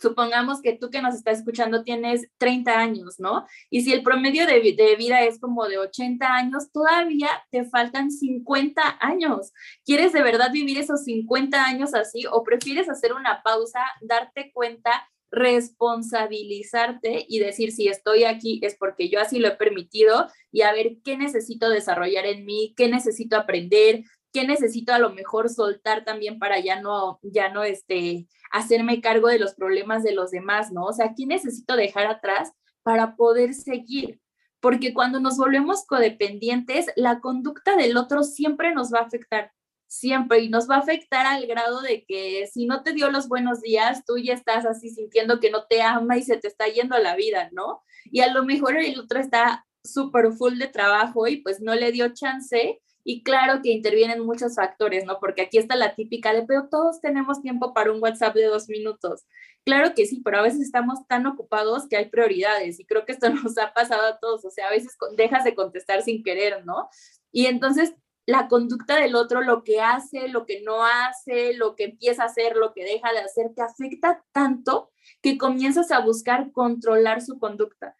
supongamos 0.00 0.60
que 0.62 0.76
tú 0.76 0.90
que 0.90 1.02
nos 1.02 1.14
estás 1.14 1.38
escuchando 1.38 1.82
tienes 1.82 2.28
30 2.38 2.78
años, 2.78 3.16
¿no? 3.18 3.46
Y 3.68 3.82
si 3.82 3.92
el 3.92 4.02
promedio 4.02 4.46
de, 4.46 4.60
vida 4.60 5.22
es 5.22 5.38
como 5.38 5.66
de 5.66 5.78
80 5.78 6.26
años, 6.26 6.72
todavía 6.72 7.28
te 7.50 7.64
faltan 7.64 8.10
50 8.10 8.98
años. 9.00 9.52
¿Quieres 9.84 10.12
de 10.12 10.22
verdad 10.22 10.50
vivir 10.52 10.78
esos 10.78 11.04
50 11.04 11.64
años 11.64 11.94
así 11.94 12.24
o 12.30 12.42
prefieres 12.42 12.88
hacer 12.88 13.12
una 13.12 13.42
pausa, 13.42 13.80
darte 14.00 14.50
cuenta 14.52 15.08
responsabilizarte 15.32 17.24
y 17.28 17.38
decir 17.38 17.70
si 17.70 17.86
estoy 17.88 18.24
aquí 18.24 18.58
es 18.62 18.76
porque 18.76 19.08
yo 19.08 19.20
así 19.20 19.38
lo 19.38 19.48
he 19.48 19.56
permitido 19.56 20.26
y 20.50 20.62
a 20.62 20.72
ver 20.72 20.96
qué 21.04 21.16
necesito 21.16 21.68
desarrollar 21.68 22.26
en 22.26 22.44
mí, 22.44 22.74
qué 22.76 22.88
necesito 22.88 23.36
aprender, 23.36 24.02
qué 24.32 24.46
necesito 24.46 24.92
a 24.92 24.98
lo 24.98 25.10
mejor 25.10 25.48
soltar 25.48 26.04
también 26.04 26.38
para 26.38 26.60
ya 26.60 26.80
no, 26.80 27.18
ya 27.22 27.48
no 27.48 27.64
este, 27.64 28.28
hacerme 28.50 29.00
cargo 29.00 29.28
de 29.28 29.38
los 29.38 29.54
problemas 29.54 30.02
de 30.02 30.12
los 30.12 30.30
demás, 30.30 30.72
¿no? 30.72 30.84
O 30.84 30.92
sea, 30.92 31.14
¿qué 31.16 31.26
necesito 31.26 31.76
dejar 31.76 32.06
atrás 32.06 32.52
para 32.82 33.16
poder 33.16 33.54
seguir? 33.54 34.20
Porque 34.60 34.92
cuando 34.92 35.20
nos 35.20 35.36
volvemos 35.36 35.86
codependientes, 35.86 36.86
la 36.96 37.20
conducta 37.20 37.76
del 37.76 37.96
otro 37.96 38.22
siempre 38.22 38.74
nos 38.74 38.92
va 38.92 39.00
a 39.00 39.04
afectar, 39.04 39.52
siempre, 39.86 40.40
y 40.40 40.48
nos 40.48 40.68
va 40.68 40.76
a 40.76 40.80
afectar 40.80 41.26
al 41.26 41.46
grado 41.46 41.80
de 41.80 42.04
que 42.04 42.46
si 42.52 42.66
no 42.66 42.82
te 42.82 42.92
dio 42.92 43.10
los 43.10 43.26
buenos 43.26 43.62
días, 43.62 44.04
tú 44.06 44.18
ya 44.18 44.34
estás 44.34 44.66
así 44.66 44.90
sintiendo 44.90 45.40
que 45.40 45.50
no 45.50 45.64
te 45.66 45.82
ama 45.82 46.18
y 46.18 46.22
se 46.22 46.36
te 46.36 46.46
está 46.46 46.66
yendo 46.68 46.96
la 46.98 47.16
vida, 47.16 47.48
¿no? 47.52 47.82
Y 48.04 48.20
a 48.20 48.32
lo 48.32 48.44
mejor 48.44 48.76
el 48.76 49.00
otro 49.00 49.18
está 49.18 49.66
súper 49.82 50.32
full 50.32 50.58
de 50.58 50.68
trabajo 50.68 51.26
y 51.26 51.38
pues 51.38 51.60
no 51.60 51.74
le 51.74 51.90
dio 51.90 52.12
chance 52.12 52.80
y 53.04 53.22
claro 53.22 53.60
que 53.62 53.70
intervienen 53.70 54.24
muchos 54.24 54.56
factores, 54.56 55.04
¿no? 55.04 55.18
Porque 55.20 55.42
aquí 55.42 55.58
está 55.58 55.76
la 55.76 55.94
típica 55.94 56.32
de, 56.32 56.42
pero 56.42 56.68
todos 56.68 57.00
tenemos 57.00 57.40
tiempo 57.40 57.72
para 57.72 57.92
un 57.92 58.02
WhatsApp 58.02 58.34
de 58.34 58.44
dos 58.44 58.68
minutos. 58.68 59.24
Claro 59.64 59.94
que 59.94 60.06
sí, 60.06 60.20
pero 60.24 60.38
a 60.38 60.42
veces 60.42 60.60
estamos 60.60 61.06
tan 61.06 61.26
ocupados 61.26 61.88
que 61.88 61.96
hay 61.96 62.08
prioridades 62.08 62.80
y 62.80 62.86
creo 62.86 63.04
que 63.04 63.12
esto 63.12 63.30
nos 63.30 63.58
ha 63.58 63.72
pasado 63.72 64.06
a 64.06 64.18
todos, 64.18 64.44
o 64.44 64.50
sea, 64.50 64.68
a 64.68 64.70
veces 64.70 64.96
dejas 65.16 65.44
de 65.44 65.54
contestar 65.54 66.02
sin 66.02 66.22
querer, 66.22 66.64
¿no? 66.64 66.88
Y 67.32 67.46
entonces 67.46 67.94
la 68.26 68.48
conducta 68.48 68.96
del 68.96 69.14
otro, 69.16 69.40
lo 69.42 69.64
que 69.64 69.80
hace, 69.80 70.28
lo 70.28 70.46
que 70.46 70.62
no 70.62 70.84
hace, 70.84 71.54
lo 71.54 71.74
que 71.74 71.84
empieza 71.84 72.22
a 72.22 72.26
hacer, 72.26 72.56
lo 72.56 72.72
que 72.72 72.84
deja 72.84 73.12
de 73.12 73.18
hacer, 73.18 73.52
te 73.54 73.62
afecta 73.62 74.24
tanto 74.32 74.90
que 75.22 75.36
comienzas 75.38 75.90
a 75.90 76.00
buscar 76.00 76.52
controlar 76.52 77.22
su 77.22 77.38
conducta. 77.38 77.96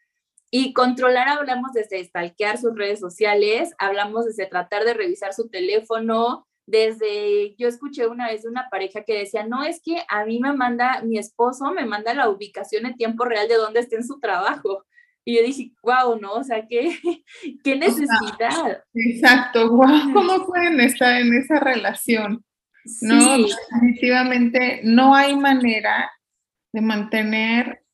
Y 0.51 0.73
controlar 0.73 1.29
hablamos 1.29 1.73
desde 1.73 2.05
stalkear 2.05 2.59
sus 2.59 2.75
redes 2.77 2.99
sociales, 2.99 3.73
hablamos 3.79 4.27
desde 4.27 4.47
tratar 4.47 4.85
de 4.85 4.95
revisar 4.95 5.33
su 5.33 5.49
teléfono, 5.49 6.49
desde, 6.67 7.55
yo 7.57 7.69
escuché 7.69 8.07
una 8.07 8.29
vez 8.29 8.43
de 8.43 8.49
una 8.49 8.69
pareja 8.71 9.03
que 9.03 9.19
decía, 9.19 9.47
no, 9.47 9.65
es 9.65 9.81
que 9.83 10.03
a 10.09 10.25
mí 10.25 10.39
me 10.39 10.53
manda, 10.53 11.03
mi 11.03 11.19
esposo 11.19 11.73
me 11.73 11.85
manda 11.85 12.15
la 12.15 12.29
ubicación 12.29 12.87
en 12.87 12.97
tiempo 12.97 13.25
real 13.25 13.49
de 13.49 13.57
dónde 13.57 13.81
esté 13.81 13.97
en 13.97 14.07
su 14.07 14.21
trabajo. 14.21 14.85
Y 15.25 15.37
yo 15.37 15.43
dije, 15.43 15.73
wow, 15.83 16.19
¿no? 16.19 16.33
O 16.35 16.45
sea, 16.45 16.67
qué, 16.67 16.97
qué 17.65 17.77
necesidad. 17.77 18.85
exacto, 18.95 19.71
wow, 19.71 19.87
¿cómo 20.15 20.47
pueden 20.47 20.81
estar 20.81 21.21
en 21.21 21.35
esa 21.35 21.61
relación? 21.61 22.45
No, 23.03 23.37
definitivamente 23.37 24.81
no 24.85 25.15
hay 25.15 25.37
manera 25.37 26.11
de 26.73 26.81
mantener 26.81 27.85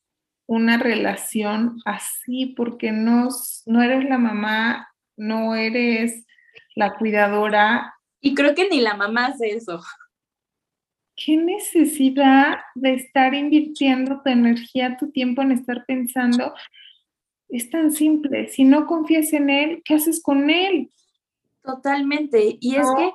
una 0.46 0.78
relación 0.78 1.80
así 1.84 2.54
porque 2.56 2.92
no, 2.92 3.28
no 3.66 3.82
eres 3.82 4.08
la 4.08 4.18
mamá, 4.18 4.88
no 5.16 5.54
eres 5.54 6.24
la 6.74 6.94
cuidadora. 6.96 7.94
Y 8.20 8.34
creo 8.34 8.54
que 8.54 8.68
ni 8.68 8.80
la 8.80 8.94
mamá 8.94 9.26
hace 9.26 9.50
eso. 9.50 9.82
¿Qué 11.16 11.36
necesidad 11.36 12.58
de 12.74 12.94
estar 12.94 13.34
invirtiendo 13.34 14.20
tu 14.22 14.30
energía, 14.30 14.96
tu 14.98 15.10
tiempo 15.10 15.42
en 15.42 15.52
estar 15.52 15.84
pensando? 15.86 16.54
Es 17.48 17.70
tan 17.70 17.90
simple. 17.90 18.48
Si 18.48 18.64
no 18.64 18.86
confías 18.86 19.32
en 19.32 19.50
él, 19.50 19.82
¿qué 19.84 19.94
haces 19.94 20.22
con 20.22 20.50
él? 20.50 20.90
Totalmente. 21.62 22.58
Y 22.60 22.76
es 22.76 22.86
que 22.96 23.10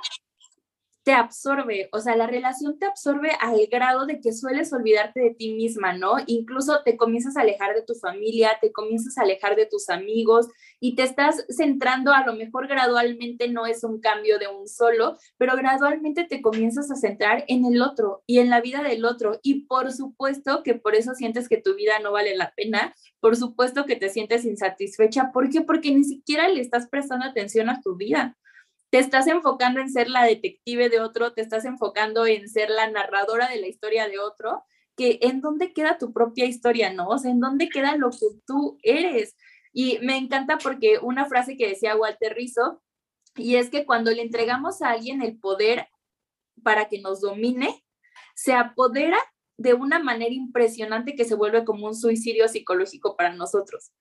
te 1.04 1.14
absorbe, 1.14 1.90
o 1.92 2.00
sea, 2.00 2.16
la 2.16 2.28
relación 2.28 2.78
te 2.78 2.86
absorbe 2.86 3.32
al 3.40 3.66
grado 3.72 4.06
de 4.06 4.20
que 4.20 4.34
sueles 4.34 4.72
olvidarte 4.72 5.20
de 5.20 5.34
ti 5.34 5.54
misma, 5.54 5.94
¿no? 5.94 6.18
Incluso 6.28 6.84
te 6.84 6.96
comienzas 6.96 7.38
a 7.38 7.42
alejar 7.42 7.74
de 7.74 7.82
tu 7.82 7.96
familia, 7.96 8.52
te 8.62 8.72
comienzas 8.72 9.18
a 9.18 9.24
alejar 9.24 9.56
de 9.56 9.66
tus 9.66 9.90
amigos 9.90 10.48
y 10.80 10.96
te 10.96 11.02
estás 11.04 11.44
centrando, 11.50 12.14
a 12.14 12.24
lo 12.26 12.36
mejor 12.36 12.68
gradualmente 12.68 13.50
no 13.50 13.66
es 13.66 13.84
un 13.84 14.00
cambio 14.00 14.38
de 14.38 14.48
un 14.48 14.68
solo, 14.68 15.18
pero 15.38 15.56
gradualmente 15.56 16.24
te 16.26 16.42
comienzas 16.42 16.92
a 16.92 16.96
centrar 16.96 17.46
en 17.48 17.66
el 17.66 17.82
otro 17.82 18.24
y 18.28 18.38
en 18.38 18.52
la 18.52 18.62
vida 18.62 18.84
del 18.84 19.04
otro. 19.06 19.40
Y 19.42 19.66
por 19.66 19.92
supuesto 19.92 20.62
que 20.62 20.76
por 20.76 20.94
eso 20.94 21.16
sientes 21.16 21.50
que 21.50 21.58
tu 21.58 21.76
vida 21.76 21.98
no 22.04 22.12
vale 22.12 22.36
la 22.36 22.54
pena, 22.56 22.94
por 23.20 23.36
supuesto 23.36 23.86
que 23.86 23.96
te 23.96 24.10
sientes 24.10 24.46
insatisfecha. 24.46 25.32
¿Por 25.34 25.50
qué? 25.50 25.62
Porque 25.62 25.92
ni 25.92 26.04
siquiera 26.04 26.48
le 26.48 26.62
estás 26.62 26.88
prestando 26.88 27.26
atención 27.26 27.70
a 27.70 27.82
tu 27.82 27.96
vida 27.96 28.38
te 28.92 29.00
estás 29.00 29.26
enfocando 29.28 29.80
en 29.80 29.90
ser 29.90 30.10
la 30.10 30.26
detective 30.26 30.90
de 30.90 31.00
otro, 31.00 31.34
te 31.34 31.42
estás 31.42 31.64
enfocando 31.64 32.26
en 32.26 32.50
ser 32.50 32.70
la 32.70 32.92
narradora 32.92 33.48
de 33.48 33.60
la 33.60 33.68
historia 33.68 34.08
de 34.10 34.20
otro, 34.20 34.66
que 34.98 35.18
en 35.22 35.40
dónde 35.40 35.72
queda 35.72 35.98
tu 35.98 36.12
propia 36.12 36.46
historia, 36.46 36.92
¿no? 36.94 37.08
O 37.08 37.18
sea, 37.18 37.32
en 37.32 37.40
dónde 37.40 37.70
queda 37.70 37.96
lo 37.96 38.12
que 38.12 38.28
tú 38.46 38.78
eres. 38.84 39.38
Y 39.72 40.00
me 40.00 40.18
encanta 40.18 40.58
porque 40.58 41.00
una 41.02 41.26
frase 41.26 41.56
que 41.56 41.70
decía 41.70 41.96
Walter 41.96 42.36
Rizzo, 42.36 42.84
y 43.38 43.56
es 43.56 43.70
que 43.70 43.86
cuando 43.86 44.12
le 44.12 44.24
entregamos 44.24 44.82
a 44.82 44.90
alguien 44.90 45.22
el 45.22 45.40
poder 45.40 45.88
para 46.62 46.90
que 46.90 47.00
nos 47.00 47.22
domine, 47.22 47.86
se 48.36 48.54
apodera 48.54 49.18
de 49.56 49.74
una 49.74 50.00
manera 50.00 50.34
impresionante 50.34 51.16
que 51.16 51.24
se 51.24 51.36
vuelve 51.36 51.64
como 51.64 51.88
un 51.88 51.96
suicidio 51.96 52.50
psicológico 52.50 53.16
para 53.16 53.34
nosotros. 53.34 53.94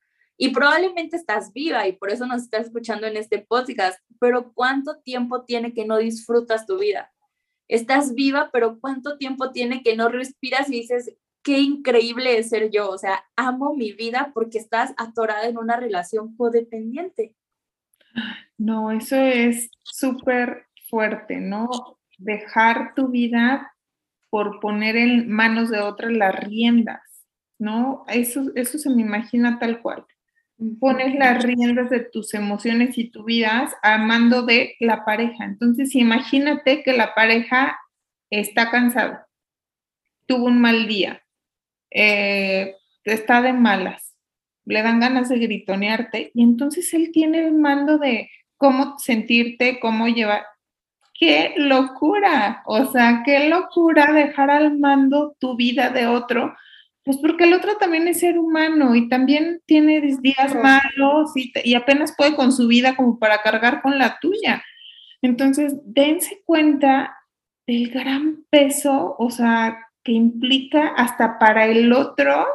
Y 0.43 0.55
probablemente 0.55 1.17
estás 1.17 1.53
viva 1.53 1.87
y 1.87 1.93
por 1.93 2.11
eso 2.11 2.27
nos 2.27 2.45
estás 2.45 2.69
escuchando 2.69 3.07
en 3.07 3.19
este 3.19 3.41
podcast, 3.41 4.01
pero 4.19 4.55
¿cuánto 4.55 4.97
tiempo 5.01 5.45
tiene 5.45 5.75
que 5.75 5.85
no 5.85 5.99
disfrutas 5.99 6.65
tu 6.65 6.79
vida? 6.79 7.13
Estás 7.69 8.15
viva, 8.15 8.49
pero 8.51 8.81
¿cuánto 8.81 9.19
tiempo 9.19 9.51
tiene 9.51 9.83
que 9.83 9.97
no 9.97 10.09
respiras 10.09 10.71
y 10.71 10.81
dices, 10.81 11.15
qué 11.43 11.59
increíble 11.59 12.39
es 12.39 12.49
ser 12.49 12.71
yo? 12.71 12.89
O 12.89 12.97
sea, 12.97 13.23
amo 13.37 13.75
mi 13.75 13.93
vida 13.93 14.31
porque 14.33 14.57
estás 14.57 14.95
atorada 14.97 15.47
en 15.47 15.59
una 15.59 15.77
relación 15.77 16.35
codependiente. 16.39 17.37
No, 18.57 18.93
eso 18.93 19.17
es 19.17 19.71
súper 19.83 20.69
fuerte, 20.89 21.37
¿no? 21.37 21.69
Dejar 22.17 22.95
tu 22.95 23.09
vida 23.09 23.75
por 24.31 24.59
poner 24.59 24.97
en 24.97 25.31
manos 25.31 25.69
de 25.69 25.81
otras 25.81 26.13
las 26.13 26.35
riendas, 26.35 27.03
¿no? 27.59 28.07
Eso, 28.09 28.45
eso 28.55 28.79
se 28.79 28.89
me 28.89 29.03
imagina 29.03 29.59
tal 29.59 29.83
cual 29.83 30.07
pones 30.79 31.15
las 31.15 31.43
riendas 31.43 31.91
de 31.91 32.01
tus 32.01 32.35
emociones 32.35 32.99
y 32.99 33.11
tu 33.11 33.25
vida 33.25 33.71
a 33.83 33.99
mando 33.99 34.43
de 34.43 34.77
la 34.81 35.05
pareja. 35.05 35.45
Entonces, 35.45 35.95
imagínate 35.95 36.83
que 36.83 36.93
la 36.93 37.15
pareja 37.15 37.79
está 38.31 38.71
cansada, 38.71 39.27
tuvo 40.27 40.47
un 40.47 40.61
mal 40.61 40.87
día, 40.87 41.23
eh, 41.91 42.77
está 43.05 43.43
de 43.43 43.53
malas, 43.53 44.15
le 44.65 44.83
dan 44.83 45.01
ganas 45.01 45.29
de 45.29 45.39
gritonearte 45.39 46.31
y 46.35 46.43
entonces 46.43 46.93
él 46.95 47.11
tiene 47.13 47.47
el 47.47 47.55
mando 47.55 47.99
de 47.99 48.31
cómo 48.57 48.99
sentirte, 48.99 49.81
cómo 49.81 50.07
llevar. 50.07 50.45
¡Qué 51.15 51.55
locura! 51.57 52.63
O 52.67 52.87
sea, 52.93 53.23
qué 53.25 53.49
locura 53.49 54.13
dejar 54.13 54.51
al 54.51 54.79
mando 54.79 55.37
tu 55.39 55.57
vida 55.57 55.91
de 55.91 56.07
otro 56.07 56.55
pues 57.05 57.17
porque 57.19 57.45
el 57.45 57.55
otro 57.55 57.77
también 57.77 58.07
es 58.09 58.21
ser 58.21 58.39
humano 58.39 58.95
y 58.95 59.09
también 59.09 59.63
tiene 59.67 60.01
días 60.21 60.55
malos 60.55 61.33
y, 61.35 61.75
apenas 61.75 62.15
puede 62.17 62.37
con 62.37 62.53
su 62.53 62.67
vida 62.67 62.95
como 62.95 63.19
para 63.19 63.43
cargar 63.43 63.81
con 63.83 63.99
la 63.99 64.19
tuya. 64.21 64.63
Entonces, 65.23 65.75
dense 65.85 66.43
cuenta 66.45 67.17
del 67.67 67.91
gran 67.91 68.45
peso, 68.51 69.17
o 69.19 69.31
sea, 69.31 69.89
que 70.03 70.13
implica 70.13 70.89
hasta 70.89 71.39
para 71.39 71.67
el 71.67 71.93
otro 71.93 72.47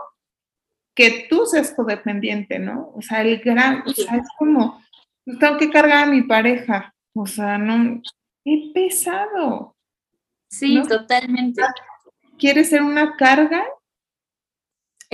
que 0.96 1.28
tú 1.30 1.46
seas 1.46 1.74
codependiente, 1.74 2.60
¿no? 2.60 2.92
O 2.96 3.02
sea, 3.02 3.22
el 3.22 3.40
gran, 3.40 3.84
o 3.86 3.92
sea, 3.92 4.16
es 4.16 4.28
como, 4.38 4.82
pues 5.26 5.40
tengo 5.40 5.58
que 5.58 5.70
cargar 5.70 6.06
a 6.06 6.12
mi 6.12 6.24
pareja, 6.24 6.96
o 7.14 7.28
sea, 7.28 7.58
no, 7.58 8.02
qué 8.44 8.72
pesado. 8.74 9.76
Sí, 10.50 10.82
totalmente. 10.88 11.62
¿Quieres 12.38 12.70
ser 12.70 12.82
una 12.82 13.16
carga? 13.16 13.66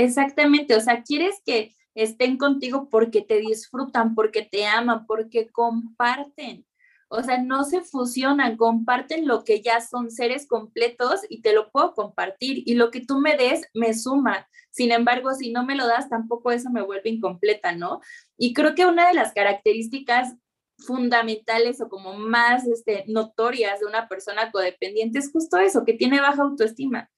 Exactamente, 0.04 0.76
o 0.76 0.82
sea, 0.82 1.04
quieres 1.04 1.42
que 1.46 1.76
estén 1.94 2.38
contigo 2.38 2.90
porque 2.90 3.22
te 3.22 3.40
disfrutan, 3.40 4.16
porque 4.16 4.42
te 4.42 4.66
aman, 4.66 5.06
porque 5.06 5.50
comparten. 5.50 6.66
O 7.08 7.22
sea, 7.22 7.38
no 7.38 7.66
se 7.66 7.82
fusionan, 7.82 8.58
comparten 8.58 9.28
lo 9.28 9.44
que 9.44 9.62
ya 9.62 9.80
son 9.82 10.10
seres 10.10 10.48
completos 10.48 11.22
y 11.30 11.42
te 11.42 11.54
lo 11.54 11.70
puedo 11.70 11.94
compartir. 11.94 12.64
Y 12.66 12.76
lo 12.76 12.90
que 12.90 13.02
tú 13.02 13.20
me 13.20 13.36
des 13.38 13.68
me 13.76 13.94
suma. 13.94 14.48
Sin 14.72 14.92
embargo, 14.92 15.34
si 15.36 15.52
no 15.52 15.66
me 15.66 15.76
lo 15.76 15.86
das, 15.86 16.10
tampoco 16.10 16.52
eso 16.52 16.72
me 16.72 16.82
vuelve 16.82 17.10
incompleta, 17.10 17.74
¿no? 17.74 18.00
Y 18.38 18.54
creo 18.54 18.74
que 18.74 18.86
una 18.86 19.08
de 19.08 19.14
las 19.14 19.34
características 19.34 20.36
fundamentales 20.78 21.80
o 21.82 21.90
como 21.90 22.14
más 22.14 22.66
este, 22.66 23.04
notorias 23.08 23.82
de 23.82 23.86
una 23.86 24.08
persona 24.08 24.50
codependiente 24.52 25.20
es 25.20 25.32
justo 25.32 25.58
eso, 25.58 25.86
que 25.86 25.94
tiene 25.94 26.22
baja 26.22 26.42
autoestima 26.42 27.12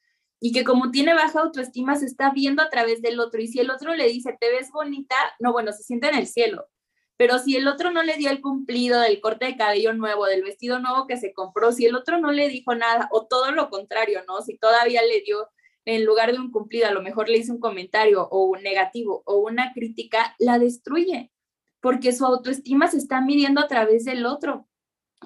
y 0.45 0.51
que 0.51 0.65
como 0.65 0.91
tiene 0.91 1.13
baja 1.13 1.39
autoestima 1.39 1.95
se 1.95 2.05
está 2.05 2.31
viendo 2.31 2.61
a 2.61 2.69
través 2.69 3.01
del 3.01 3.17
otro 3.21 3.41
y 3.41 3.47
si 3.47 3.61
el 3.61 3.71
otro 3.71 3.95
le 3.95 4.09
dice, 4.09 4.35
te 4.37 4.51
ves 4.51 4.71
bonita, 4.73 5.15
no, 5.39 5.53
bueno, 5.53 5.71
se 5.71 5.83
siente 5.83 6.09
en 6.09 6.17
el 6.17 6.27
cielo. 6.27 6.67
Pero 7.15 7.39
si 7.39 7.55
el 7.55 7.65
otro 7.65 7.91
no 7.91 8.03
le 8.03 8.17
dio 8.17 8.29
el 8.29 8.41
cumplido 8.41 8.99
del 8.99 9.21
corte 9.21 9.45
de 9.45 9.55
cabello 9.55 9.93
nuevo, 9.93 10.25
del 10.25 10.43
vestido 10.43 10.79
nuevo 10.79 11.07
que 11.07 11.15
se 11.15 11.31
compró, 11.31 11.71
si 11.71 11.85
el 11.85 11.95
otro 11.95 12.17
no 12.17 12.33
le 12.33 12.49
dijo 12.49 12.75
nada, 12.75 13.07
o 13.13 13.25
todo 13.25 13.53
lo 13.53 13.69
contrario, 13.69 14.19
¿no? 14.27 14.41
Si 14.41 14.57
todavía 14.57 15.01
le 15.03 15.21
dio 15.21 15.47
en 15.85 16.03
lugar 16.03 16.33
de 16.33 16.39
un 16.39 16.51
cumplido, 16.51 16.87
a 16.87 16.91
lo 16.91 17.01
mejor 17.01 17.29
le 17.29 17.37
hice 17.37 17.53
un 17.53 17.61
comentario 17.61 18.27
o 18.27 18.43
un 18.43 18.61
negativo 18.63 19.23
o 19.25 19.37
una 19.37 19.71
crítica, 19.71 20.35
la 20.39 20.59
destruye, 20.59 21.31
porque 21.79 22.11
su 22.11 22.25
autoestima 22.25 22.89
se 22.89 22.97
está 22.97 23.21
midiendo 23.21 23.61
a 23.61 23.69
través 23.69 24.03
del 24.03 24.25
otro. 24.25 24.67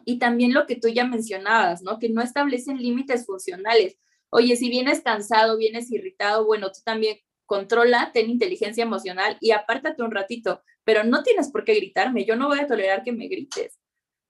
Y 0.06 0.20
también 0.20 0.54
lo 0.54 0.68
que 0.68 0.76
tú 0.76 0.90
ya 0.90 1.08
mencionabas, 1.08 1.82
¿no? 1.82 1.98
Que 1.98 2.10
no 2.10 2.22
establecen 2.22 2.78
límites 2.78 3.26
funcionales. 3.26 3.98
Oye, 4.30 4.56
si 4.56 4.70
vienes 4.70 5.02
cansado, 5.02 5.58
vienes 5.58 5.92
irritado, 5.92 6.46
bueno, 6.46 6.72
tú 6.72 6.80
también 6.84 7.18
controla, 7.46 8.12
ten 8.14 8.30
inteligencia 8.30 8.84
emocional 8.84 9.38
y 9.40 9.52
apártate 9.52 10.04
un 10.04 10.12
ratito, 10.12 10.62
pero 10.84 11.04
no 11.04 11.24
tienes 11.24 11.50
por 11.50 11.64
qué 11.64 11.76
gritarme, 11.76 12.26
yo 12.26 12.36
no 12.36 12.48
voy 12.48 12.60
a 12.60 12.68
tolerar 12.68 13.04
que 13.04 13.14
me 13.14 13.28
grites. 13.28 13.80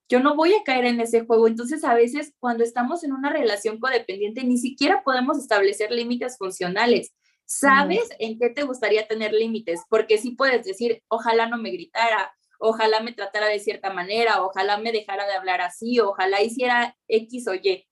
Yo 0.10 0.22
no 0.22 0.36
voy 0.36 0.54
a 0.54 0.64
caer 0.64 0.86
en 0.86 1.02
ese 1.02 1.26
juego. 1.26 1.48
Entonces, 1.48 1.84
a 1.84 1.94
veces 1.94 2.34
cuando 2.40 2.64
estamos 2.64 3.04
en 3.04 3.12
una 3.12 3.30
relación 3.30 3.78
codependiente, 3.78 4.44
ni 4.46 4.58
siquiera 4.58 5.04
podemos 5.04 5.38
establecer 5.38 5.92
límites 5.92 6.38
funcionales. 6.38 7.14
¿Sabes 7.44 8.10
en 8.20 8.40
qué 8.40 8.50
te 8.50 8.64
gustaría 8.64 9.08
tener 9.08 9.34
límites? 9.34 9.82
Porque 9.90 10.18
sí 10.18 10.32
puedes 10.32 10.66
decir, 10.66 11.02
ojalá 11.10 11.48
no 11.48 11.58
me 11.58 11.72
gritara, 11.72 12.34
ojalá 12.60 13.02
me 13.02 13.14
tratara 13.14 13.48
de 13.48 13.60
cierta 13.60 13.92
manera, 13.92 14.44
ojalá 14.44 14.78
me 14.78 14.92
dejara 14.92 15.26
de 15.28 15.34
hablar 15.34 15.62
así, 15.62 16.00
ojalá 16.00 16.42
hiciera 16.42 16.98
X 17.08 17.48
o 17.48 17.54
Y, 17.54 17.88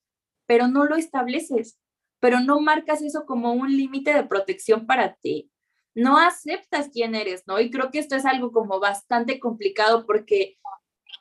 pero 0.46 0.68
no 0.68 0.86
lo 0.86 0.96
estableces 0.96 1.78
pero 2.26 2.40
no 2.40 2.60
marcas 2.60 3.04
eso 3.04 3.24
como 3.28 3.54
un 3.54 3.78
límite 3.78 4.12
de 4.12 4.24
protección 4.24 4.88
para 4.88 5.14
ti. 5.14 5.52
No 5.94 6.18
aceptas 6.18 6.90
quién 6.92 7.14
eres, 7.14 7.44
¿no? 7.46 7.60
Y 7.60 7.70
creo 7.70 7.92
que 7.92 8.00
esto 8.00 8.16
es 8.16 8.26
algo 8.26 8.52
como 8.52 8.80
bastante 8.80 9.40
complicado 9.40 10.08
porque 10.08 10.58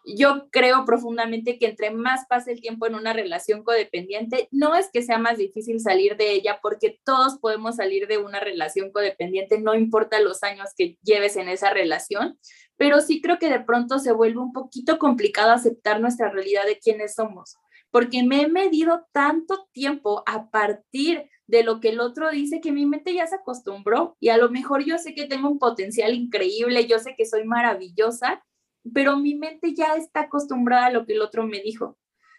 yo 0.07 0.49
creo 0.51 0.87
profundamente 0.87 1.59
que 1.59 1.67
entre 1.67 1.91
más 1.91 2.25
pase 2.27 2.53
el 2.53 2.63
tiempo 2.63 2.87
en 2.87 2.95
una 2.95 3.13
relación 3.13 3.65
codependiente, 3.65 4.49
no 4.51 4.75
es 4.77 4.89
que 4.91 5.03
sea 5.03 5.19
más 5.19 5.37
difícil 5.37 5.79
salir 5.79 6.17
de 6.17 6.33
ella, 6.33 6.59
porque 6.63 6.99
todos 7.05 7.39
podemos 7.39 7.77
salir 7.77 8.09
de 8.09 8.17
una 8.17 8.41
relación 8.41 8.91
codependiente, 8.91 9.61
no 9.61 9.75
importa 9.75 10.21
los 10.21 10.43
años 10.43 10.71
que 10.75 10.97
lleves 11.03 11.37
en 11.37 11.51
esa 11.51 11.69
relación, 11.69 12.39
pero 12.79 13.03
sí 13.03 13.21
creo 13.21 13.39
que 13.39 13.51
de 13.51 13.61
pronto 13.61 13.99
se 13.99 14.13
vuelve 14.13 14.41
un 14.41 14.55
poquito 14.55 14.99
complicado 14.99 15.53
aceptar 15.53 16.01
nuestra 16.01 16.31
realidad 16.31 16.65
de 16.65 16.79
quiénes 16.79 17.15
somos 17.15 17.59
porque 17.95 18.25
me 18.25 18.43
he 18.43 18.49
medido 18.49 19.07
tanto 19.13 19.69
tiempo 19.71 20.25
a 20.27 20.51
partir 20.51 21.31
de 21.47 21.63
lo 21.63 21.79
que 21.79 21.91
el 21.91 22.01
otro 22.01 22.29
dice 22.29 22.61
que 22.61 22.73
mi 22.73 22.87
mente 22.87 23.15
ya 23.15 23.25
se 23.29 23.37
acostumbró 23.37 24.17
y 24.19 24.31
a 24.31 24.37
lo 24.37 24.51
mejor 24.51 24.85
yo 24.85 24.99
sé 24.99 25.15
que 25.15 25.29
tengo 25.29 25.49
un 25.49 25.61
potencial 25.61 26.13
increíble, 26.13 26.89
yo 26.89 26.99
sé 26.99 27.15
que 27.17 27.25
soy 27.25 27.45
maravillosa, 27.45 28.45
pero 28.93 29.17
mi 29.17 29.37
mente 29.37 29.75
ya 29.77 29.95
está 29.95 30.23
acostumbrada 30.23 30.87
a 30.87 30.91
lo 30.91 31.07
que 31.07 31.13
el 31.13 31.23
otro 31.23 31.47
me 31.47 31.61
dijo. 31.61 31.97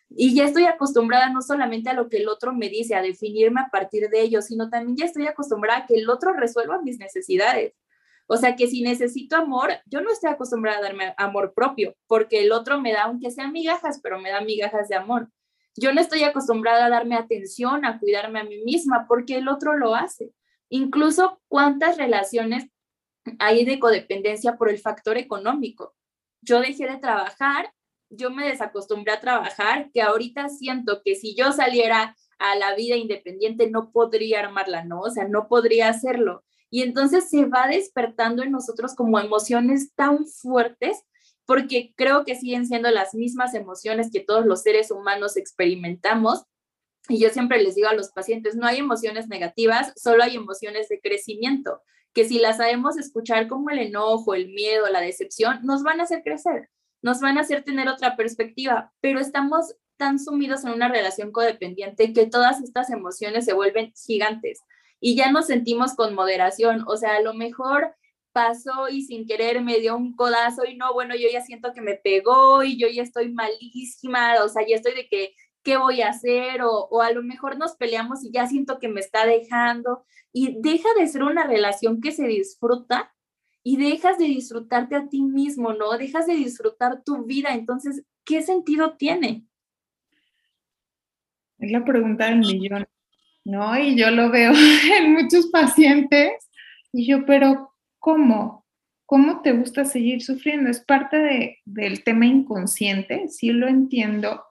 Y 0.10 0.36
ya 0.36 0.44
estoy 0.44 0.66
acostumbrada 0.66 1.30
no 1.30 1.42
solamente 1.42 1.90
a 1.90 1.94
lo 1.94 2.10
que 2.10 2.18
el 2.18 2.28
otro 2.28 2.52
me 2.52 2.68
dice, 2.68 2.96
a 2.96 3.02
definirme 3.02 3.62
a 3.62 3.70
partir 3.72 4.10
de 4.10 4.24
ello, 4.24 4.42
sino 4.42 4.70
también 4.70 4.98
ya 4.98 5.06
estoy 5.06 5.26
acostumbrada 5.26 5.84
a 5.84 5.86
que 5.86 5.96
el 5.96 6.10
otro 6.10 6.34
resuelva 6.34 6.82
mis 6.82 7.00
necesidades. 7.00 7.72
O 8.28 8.36
sea 8.36 8.58
que 8.58 8.68
si 8.68 8.82
necesito 8.82 9.38
amor, 9.38 9.72
yo 9.86 10.02
no 10.02 10.12
estoy 10.12 10.32
acostumbrada 10.32 10.80
a 10.80 10.82
darme 10.82 11.14
amor 11.18 11.54
propio, 11.54 11.96
porque 12.08 12.44
el 12.44 12.52
otro 12.52 12.82
me 12.82 12.92
da, 12.92 13.04
aunque 13.04 13.32
sean 13.32 13.54
migajas, 13.54 14.02
pero 14.04 14.20
me 14.20 14.32
da 14.32 14.42
migajas 14.42 14.90
de 14.90 14.96
amor. 14.96 15.30
Yo 15.76 15.94
no 15.94 16.02
estoy 16.02 16.24
acostumbrada 16.24 16.86
a 16.86 16.90
darme 16.90 17.16
atención, 17.16 17.86
a 17.86 18.00
cuidarme 18.00 18.40
a 18.40 18.44
mí 18.44 18.64
misma, 18.64 19.06
porque 19.08 19.38
el 19.38 19.48
otro 19.48 19.78
lo 19.78 19.96
hace. 19.96 20.32
Incluso 20.70 21.42
cuántas 21.48 21.98
relaciones 21.98 22.68
hay 23.40 23.66
de 23.66 23.80
codependencia 23.80 24.58
por 24.58 24.70
el 24.70 24.80
factor 24.80 25.18
económico. 25.18 25.96
Yo 26.42 26.60
dejé 26.60 26.88
de 26.88 26.98
trabajar, 26.98 27.72
yo 28.10 28.30
me 28.30 28.48
desacostumbré 28.48 29.14
a 29.14 29.20
trabajar, 29.20 29.90
que 29.94 30.02
ahorita 30.02 30.50
siento 30.50 31.02
que 31.04 31.16
si 31.16 31.36
yo 31.36 31.52
saliera 31.52 32.16
a 32.40 32.56
la 32.56 32.76
vida 32.76 32.96
independiente 32.96 33.70
no 33.70 33.92
podría 33.92 34.42
armarla, 34.42 34.84
¿no? 34.84 35.02
O 35.02 35.10
sea, 35.10 35.28
no 35.28 35.48
podría 35.48 35.90
hacerlo. 35.90 36.44
Y 36.70 36.82
entonces 36.82 37.30
se 37.30 37.46
va 37.46 37.68
despertando 37.68 38.44
en 38.44 38.52
nosotros 38.52 38.96
como 38.96 39.20
emociones 39.20 39.94
tan 39.96 40.26
fuertes 40.26 41.04
porque 41.46 41.94
creo 41.96 42.26
que 42.26 42.36
siguen 42.36 42.66
siendo 42.66 42.90
las 42.92 43.14
mismas 43.14 43.54
emociones 43.54 44.10
que 44.12 44.20
todos 44.20 44.46
los 44.46 44.62
seres 44.62 44.92
humanos 44.92 45.38
experimentamos. 45.38 46.44
Y 47.08 47.20
yo 47.20 47.30
siempre 47.30 47.62
les 47.62 47.76
digo 47.76 47.88
a 47.88 47.94
los 47.94 48.10
pacientes, 48.10 48.56
no 48.56 48.66
hay 48.66 48.78
emociones 48.78 49.28
negativas, 49.28 49.94
solo 49.96 50.24
hay 50.24 50.36
emociones 50.36 50.90
de 50.90 51.00
crecimiento, 51.00 51.82
que 52.14 52.26
si 52.26 52.40
las 52.40 52.58
sabemos 52.58 52.98
escuchar 52.98 53.48
como 53.48 53.70
el 53.70 53.80
enojo, 53.80 54.34
el 54.34 54.48
miedo, 54.48 54.88
la 54.90 55.02
decepción, 55.02 55.60
nos 55.64 55.84
van 55.84 56.00
a 56.00 56.04
hacer 56.04 56.24
crecer, 56.24 56.70
nos 57.04 57.20
van 57.20 57.38
a 57.38 57.42
hacer 57.42 57.64
tener 57.64 57.88
otra 57.90 58.16
perspectiva, 58.16 58.92
pero 59.02 59.20
estamos 59.20 59.76
tan 59.98 60.20
sumidos 60.20 60.64
en 60.64 60.72
una 60.72 60.90
relación 60.90 61.32
codependiente 61.32 62.12
que 62.12 62.26
todas 62.26 62.62
estas 62.62 62.90
emociones 62.90 63.46
se 63.46 63.54
vuelven 63.54 63.94
gigantes 63.94 64.62
y 65.00 65.16
ya 65.16 65.32
nos 65.32 65.48
sentimos 65.48 65.94
con 65.94 66.16
moderación, 66.16 66.84
o 66.88 66.98
sea, 66.98 67.18
a 67.18 67.22
lo 67.22 67.34
mejor 67.34 67.96
pasó 68.36 68.90
y 68.92 69.04
sin 69.04 69.26
querer 69.26 69.62
me 69.64 69.80
dio 69.80 69.96
un 69.96 70.14
codazo 70.14 70.66
y 70.66 70.76
no, 70.76 70.94
bueno, 70.94 71.16
yo 71.16 71.30
ya 71.32 71.40
siento 71.40 71.72
que 71.74 71.80
me 71.80 71.96
pegó 71.96 72.64
y 72.64 72.78
yo 72.78 72.90
ya 72.90 73.02
estoy 73.02 73.32
malísima, 73.32 74.44
o 74.44 74.50
sea, 74.50 74.68
ya 74.68 74.76
estoy 74.76 74.94
de 74.94 75.08
que, 75.08 75.34
¿qué 75.64 75.78
voy 75.78 76.02
a 76.02 76.10
hacer? 76.10 76.62
O, 76.62 76.90
o 76.92 77.02
a 77.02 77.14
lo 77.14 77.24
mejor 77.24 77.58
nos 77.58 77.78
peleamos 77.78 78.26
y 78.26 78.32
ya 78.32 78.46
siento 78.46 78.78
que 78.78 78.90
me 78.90 79.00
está 79.00 79.26
dejando 79.26 80.04
y 80.34 80.58
deja 80.60 80.90
de 81.00 81.08
ser 81.08 81.24
una 81.24 81.48
relación 81.48 82.02
que 82.02 82.12
se 82.12 82.28
disfruta 82.28 83.16
y 83.64 83.78
dejas 83.78 84.18
de 84.18 84.26
disfrutarte 84.26 84.96
a 84.96 85.08
ti 85.08 85.22
mismo, 85.22 85.72
¿no? 85.72 85.98
Dejas 85.98 86.28
de 86.28 86.36
disfrutar 86.36 87.04
tu 87.06 87.24
vida, 87.24 87.54
entonces, 87.54 88.04
¿qué 88.26 88.42
sentido 88.42 88.98
tiene? 88.98 89.46
Es 91.58 91.72
la 91.72 91.86
pregunta 91.86 92.26
del 92.26 92.40
millón, 92.40 92.86
¿no? 93.46 93.80
Y 93.80 93.96
yo 93.98 94.12
lo 94.12 94.30
veo 94.30 94.52
en 95.00 95.14
muchos 95.14 95.48
pacientes 95.48 96.34
y 96.92 97.08
yo, 97.08 97.26
pero 97.26 97.75
¿Cómo? 98.06 98.68
¿Cómo 99.08 99.42
te 99.42 99.52
gusta 99.54 99.84
seguir 99.84 100.22
sufriendo? 100.22 100.70
Es 100.70 100.80
parte 100.80 101.60
del 101.66 102.04
tema 102.04 102.28
inconsciente, 102.28 103.30
sí 103.30 103.52
lo 103.52 103.68
entiendo, 103.68 104.44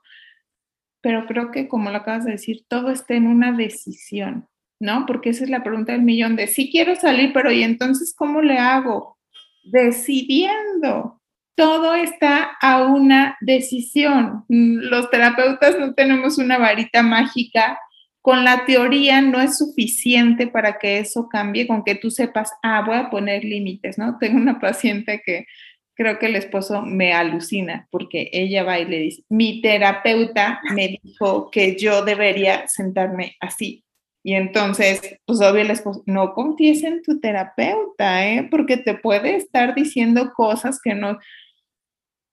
pero 1.00 1.24
creo 1.26 1.52
que 1.52 1.68
como 1.68 1.88
lo 1.88 1.98
acabas 1.98 2.24
de 2.24 2.32
decir, 2.32 2.64
todo 2.66 2.90
está 2.90 3.14
en 3.14 3.28
una 3.28 3.52
decisión, 3.52 4.48
¿no? 4.80 5.06
Porque 5.06 5.30
esa 5.30 5.44
es 5.44 5.50
la 5.50 5.62
pregunta 5.62 5.92
del 5.92 6.02
millón 6.02 6.34
de, 6.34 6.48
sí 6.48 6.68
quiero 6.68 6.96
salir, 6.96 7.32
pero 7.32 7.52
¿y 7.52 7.62
entonces 7.62 8.12
cómo 8.18 8.42
le 8.42 8.58
hago? 8.58 9.20
Decidiendo. 9.62 11.22
Todo 11.54 11.94
está 11.94 12.56
a 12.60 12.82
una 12.82 13.36
decisión. 13.40 14.44
Los 14.48 15.10
terapeutas 15.10 15.78
no 15.78 15.94
tenemos 15.94 16.38
una 16.38 16.58
varita 16.58 17.04
mágica 17.04 17.78
con 18.24 18.42
la 18.42 18.64
teoría 18.64 19.20
no 19.20 19.38
es 19.38 19.58
suficiente 19.58 20.46
para 20.46 20.78
que 20.78 20.98
eso 20.98 21.28
cambie, 21.28 21.66
con 21.66 21.84
que 21.84 21.94
tú 21.94 22.10
sepas, 22.10 22.50
ah, 22.62 22.82
voy 22.86 22.96
a 22.96 23.10
poner 23.10 23.44
límites, 23.44 23.98
¿no? 23.98 24.16
Tengo 24.16 24.38
una 24.38 24.58
paciente 24.60 25.20
que 25.22 25.44
creo 25.92 26.18
que 26.18 26.24
el 26.24 26.36
esposo 26.36 26.80
me 26.80 27.12
alucina 27.12 27.86
porque 27.90 28.30
ella 28.32 28.64
va 28.64 28.78
y 28.78 28.86
le 28.86 28.98
dice, 28.98 29.24
mi 29.28 29.60
terapeuta 29.60 30.62
me 30.74 30.98
dijo 31.02 31.50
que 31.50 31.76
yo 31.76 32.02
debería 32.02 32.66
sentarme 32.66 33.36
así. 33.40 33.84
Y 34.22 34.32
entonces, 34.32 35.02
pues 35.26 35.42
obvio 35.42 35.60
el 35.60 35.70
esposo, 35.70 36.02
no 36.06 36.32
confíes 36.32 36.82
en 36.82 37.02
tu 37.02 37.20
terapeuta, 37.20 38.26
¿eh? 38.26 38.48
Porque 38.50 38.78
te 38.78 38.94
puede 38.94 39.36
estar 39.36 39.74
diciendo 39.74 40.32
cosas 40.34 40.80
que 40.82 40.94
no... 40.94 41.18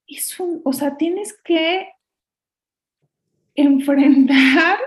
Es 0.07 0.39
un, 0.39 0.61
o 0.63 0.71
sea, 0.71 0.95
tienes 0.95 1.37
que 1.43 1.89
enfrentar 3.55 4.77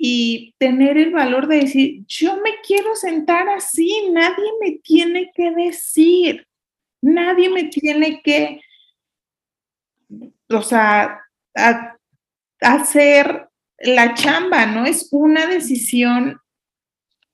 y 0.00 0.54
tener 0.58 0.96
el 0.96 1.10
valor 1.10 1.48
de 1.48 1.56
decir, 1.56 2.04
yo 2.06 2.36
me 2.36 2.52
quiero 2.64 2.94
sentar 2.94 3.48
así, 3.48 4.08
nadie 4.12 4.46
me 4.60 4.78
tiene 4.78 5.32
que 5.34 5.50
decir, 5.50 6.46
nadie 7.02 7.50
me 7.50 7.64
tiene 7.64 8.22
que, 8.22 8.60
o 10.48 10.62
sea, 10.62 11.20
hacer 12.60 13.48
la 13.80 14.14
chamba, 14.14 14.66
¿no? 14.66 14.86
Es 14.86 15.08
una 15.10 15.46
decisión 15.46 16.40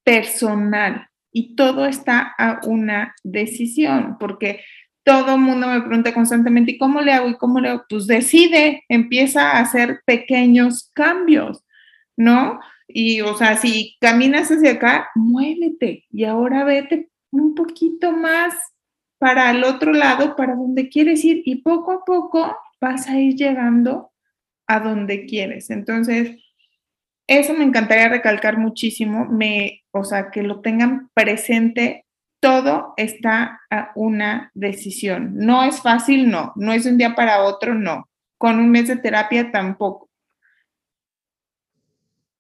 personal 0.03 1.09
y 1.33 1.55
todo 1.57 1.85
está 1.85 2.35
a 2.38 2.61
una 2.64 3.14
decisión, 3.22 4.16
porque 4.18 4.64
todo 5.03 5.35
el 5.35 5.40
mundo 5.42 5.66
me 5.66 5.83
pregunta 5.83 6.14
constantemente, 6.14 6.72
¿y 6.72 6.79
cómo 6.79 7.03
le 7.03 7.12
hago? 7.12 7.29
¿Y 7.29 7.37
cómo 7.37 7.61
le 7.61 7.68
hago? 7.68 7.85
Pues 7.90 8.07
decide, 8.07 8.85
empieza 8.88 9.50
a 9.50 9.61
hacer 9.61 10.00
pequeños 10.07 10.90
cambios 10.94 11.62
¿no? 12.16 12.61
Y, 12.87 13.20
o 13.22 13.37
sea, 13.37 13.57
si 13.57 13.96
caminas 14.00 14.50
hacia 14.50 14.72
acá, 14.72 15.09
muévete 15.14 16.05
y 16.11 16.24
ahora 16.24 16.64
vete 16.64 17.11
un 17.31 17.55
poquito 17.55 18.12
más 18.12 18.55
para 19.18 19.50
el 19.50 19.64
otro 19.64 19.92
lado, 19.92 20.37
para 20.37 20.55
donde 20.55 20.88
quieres 20.88 21.24
ir 21.24 21.42
y 21.44 21.57
poco 21.62 21.92
a 21.92 22.05
poco 22.05 22.57
vas 22.81 23.09
a 23.09 23.18
ir 23.18 23.35
llegando 23.35 24.12
a 24.66 24.81
donde 24.81 25.27
quieres. 25.27 25.70
Entonces, 25.70 26.37
eso 27.27 27.55
me 27.55 27.64
encantaría 27.64 28.09
recalcar 28.09 28.59
muchísimo, 28.59 29.24
me, 29.27 29.83
o 29.92 30.05
sea, 30.05 30.31
que 30.31 30.42
lo 30.42 30.61
tengan 30.61 31.11
presente, 31.14 32.05
todo 32.40 32.92
está 32.98 33.62
a 33.70 33.92
una 33.94 34.50
decisión. 34.53 35.33
No 35.35 35.64
es 35.64 35.81
fácil, 35.81 36.31
no, 36.31 36.53
no 36.57 36.72
es 36.74 36.85
un 36.85 36.98
día 36.98 37.14
para 37.14 37.44
otro, 37.44 37.74
no. 37.74 38.11
Con 38.37 38.59
un 38.59 38.70
mes 38.70 38.88
de 38.88 38.96
terapia 38.96 39.50
tampoco 39.50 40.11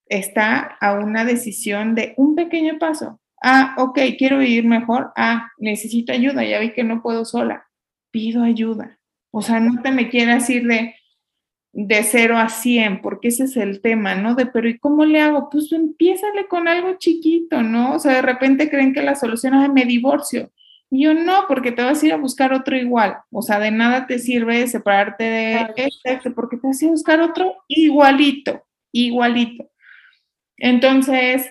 está 0.06 0.76
a 0.80 0.94
una 0.94 1.24
decisión 1.24 1.94
de 1.94 2.14
un 2.16 2.34
pequeño 2.34 2.78
paso. 2.78 3.20
Ah, 3.42 3.74
ok, 3.78 3.98
quiero 4.18 4.38
vivir 4.38 4.64
mejor. 4.64 5.12
Ah, 5.16 5.50
necesito 5.58 6.12
ayuda, 6.12 6.44
ya 6.44 6.58
vi 6.60 6.72
que 6.72 6.84
no 6.84 7.02
puedo 7.02 7.24
sola. 7.24 7.66
Pido 8.10 8.42
ayuda. 8.42 8.98
O 9.30 9.42
sea, 9.42 9.60
no 9.60 9.82
te 9.82 9.90
me 9.90 10.08
quieras 10.08 10.48
ir 10.48 10.66
de, 10.66 10.94
de 11.72 12.02
0 12.04 12.38
a 12.38 12.48
100, 12.48 13.02
porque 13.02 13.28
ese 13.28 13.44
es 13.44 13.56
el 13.56 13.80
tema, 13.80 14.14
¿no? 14.14 14.34
De, 14.34 14.46
pero 14.46 14.68
¿y 14.68 14.78
cómo 14.78 15.04
le 15.04 15.20
hago? 15.20 15.50
Pues 15.50 15.72
empiézale 15.72 16.46
con 16.46 16.68
algo 16.68 16.96
chiquito, 16.98 17.62
¿no? 17.62 17.96
O 17.96 17.98
sea, 17.98 18.12
de 18.12 18.22
repente 18.22 18.70
creen 18.70 18.94
que 18.94 19.02
la 19.02 19.16
solución 19.16 19.54
es 19.54 19.70
me 19.70 19.84
divorcio. 19.84 20.50
Y 20.90 21.04
yo 21.04 21.14
no, 21.14 21.46
porque 21.48 21.72
te 21.72 21.82
vas 21.82 22.02
a 22.02 22.06
ir 22.06 22.12
a 22.12 22.18
buscar 22.18 22.52
otro 22.52 22.76
igual. 22.76 23.16
O 23.32 23.42
sea, 23.42 23.58
de 23.58 23.72
nada 23.72 24.06
te 24.06 24.20
sirve 24.20 24.66
separarte 24.68 25.24
de 25.24 25.66
este, 25.76 26.30
porque 26.30 26.56
te 26.56 26.68
vas 26.68 26.80
a 26.80 26.84
ir 26.84 26.88
a 26.90 26.92
buscar 26.92 27.20
otro 27.20 27.56
igualito, 27.66 28.62
igualito. 28.92 29.68
Entonces, 30.56 31.50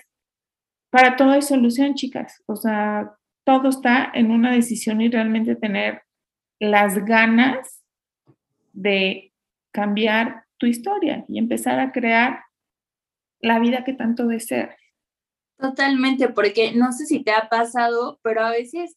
para 0.90 1.16
todo 1.16 1.30
hay 1.30 1.42
solución, 1.42 1.94
chicas. 1.94 2.42
O 2.46 2.56
sea, 2.56 3.16
todo 3.44 3.68
está 3.68 4.10
en 4.14 4.30
una 4.30 4.52
decisión 4.52 5.00
y 5.00 5.10
realmente 5.10 5.56
tener 5.56 6.02
las 6.60 7.04
ganas 7.04 7.82
de 8.72 9.32
cambiar 9.72 10.44
tu 10.56 10.66
historia 10.66 11.24
y 11.28 11.38
empezar 11.38 11.80
a 11.80 11.92
crear 11.92 12.44
la 13.40 13.58
vida 13.58 13.84
que 13.84 13.92
tanto 13.92 14.26
deseas. 14.26 14.74
Totalmente, 15.58 16.28
porque 16.28 16.72
no 16.72 16.92
sé 16.92 17.06
si 17.06 17.22
te 17.22 17.32
ha 17.32 17.48
pasado, 17.48 18.18
pero 18.22 18.42
a 18.42 18.50
veces 18.50 18.96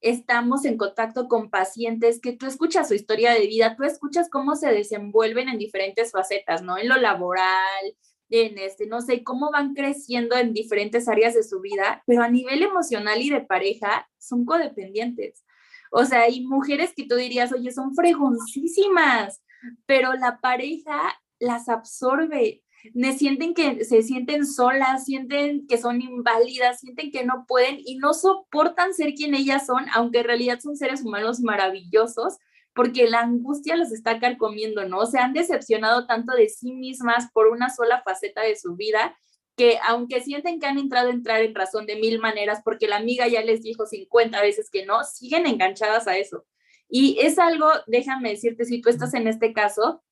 estamos 0.00 0.64
en 0.64 0.78
contacto 0.78 1.28
con 1.28 1.50
pacientes 1.50 2.20
que 2.20 2.32
tú 2.32 2.46
escuchas 2.46 2.88
su 2.88 2.94
historia 2.94 3.32
de 3.32 3.46
vida, 3.46 3.74
tú 3.76 3.84
escuchas 3.84 4.30
cómo 4.30 4.54
se 4.54 4.72
desenvuelven 4.72 5.48
en 5.48 5.58
diferentes 5.58 6.12
facetas, 6.12 6.62
¿no? 6.62 6.78
En 6.78 6.88
lo 6.88 6.96
laboral, 6.96 7.96
en 8.30 8.58
este, 8.58 8.86
no 8.86 9.00
sé, 9.00 9.22
cómo 9.22 9.50
van 9.50 9.74
creciendo 9.74 10.36
en 10.36 10.52
diferentes 10.52 11.08
áreas 11.08 11.34
de 11.34 11.42
su 11.42 11.60
vida, 11.60 12.02
pero 12.06 12.22
a 12.22 12.30
nivel 12.30 12.62
emocional 12.62 13.20
y 13.22 13.30
de 13.30 13.40
pareja 13.40 14.08
son 14.18 14.44
codependientes. 14.44 15.44
O 15.90 16.04
sea, 16.04 16.22
hay 16.22 16.44
mujeres 16.44 16.92
que 16.94 17.06
tú 17.06 17.16
dirías, 17.16 17.52
oye, 17.52 17.70
son 17.72 17.94
fregoncísimas, 17.94 19.42
pero 19.86 20.12
la 20.14 20.38
pareja 20.40 21.00
las 21.38 21.68
absorbe. 21.68 22.62
Me 22.94 23.16
sienten 23.16 23.54
que 23.54 23.84
se 23.84 24.02
sienten 24.02 24.46
solas, 24.46 25.04
sienten 25.04 25.66
que 25.66 25.78
son 25.78 26.00
inválidas, 26.00 26.80
sienten 26.80 27.10
que 27.10 27.24
no 27.24 27.44
pueden 27.46 27.78
y 27.84 27.96
no 27.96 28.14
soportan 28.14 28.94
ser 28.94 29.14
quien 29.14 29.34
ellas 29.34 29.66
son, 29.66 29.86
aunque 29.94 30.20
en 30.20 30.24
realidad 30.24 30.60
son 30.60 30.76
seres 30.76 31.02
humanos 31.02 31.40
maravillosos, 31.40 32.36
porque 32.78 33.08
la 33.08 33.22
angustia 33.22 33.74
los 33.74 33.90
está 33.90 34.20
carcomiendo, 34.20 34.84
¿no? 34.84 35.04
Se 35.04 35.18
han 35.18 35.32
decepcionado 35.32 36.06
tanto 36.06 36.32
de 36.36 36.48
sí 36.48 36.70
mismas 36.70 37.28
por 37.32 37.48
una 37.48 37.70
sola 37.70 38.02
faceta 38.04 38.42
de 38.42 38.54
su 38.54 38.76
vida 38.76 39.18
que 39.56 39.80
aunque 39.84 40.20
sienten 40.20 40.60
que 40.60 40.66
han 40.66 40.78
entrado 40.78 41.08
a 41.08 41.12
entrar 41.12 41.40
en 41.40 41.56
razón 41.56 41.86
de 41.86 41.96
mil 41.96 42.20
maneras 42.20 42.60
porque 42.64 42.86
la 42.86 42.94
amiga 42.94 43.26
ya 43.26 43.42
les 43.42 43.64
dijo 43.64 43.84
50 43.84 44.40
veces 44.42 44.70
que 44.70 44.86
no, 44.86 45.02
siguen 45.02 45.48
enganchadas 45.48 46.06
a 46.06 46.18
eso. 46.18 46.46
Y 46.88 47.18
es 47.20 47.40
algo, 47.40 47.68
déjame 47.88 48.30
decirte, 48.30 48.64
si 48.64 48.80
tú 48.80 48.90
estás 48.90 49.12
en 49.14 49.26
este 49.26 49.52
caso, 49.52 50.04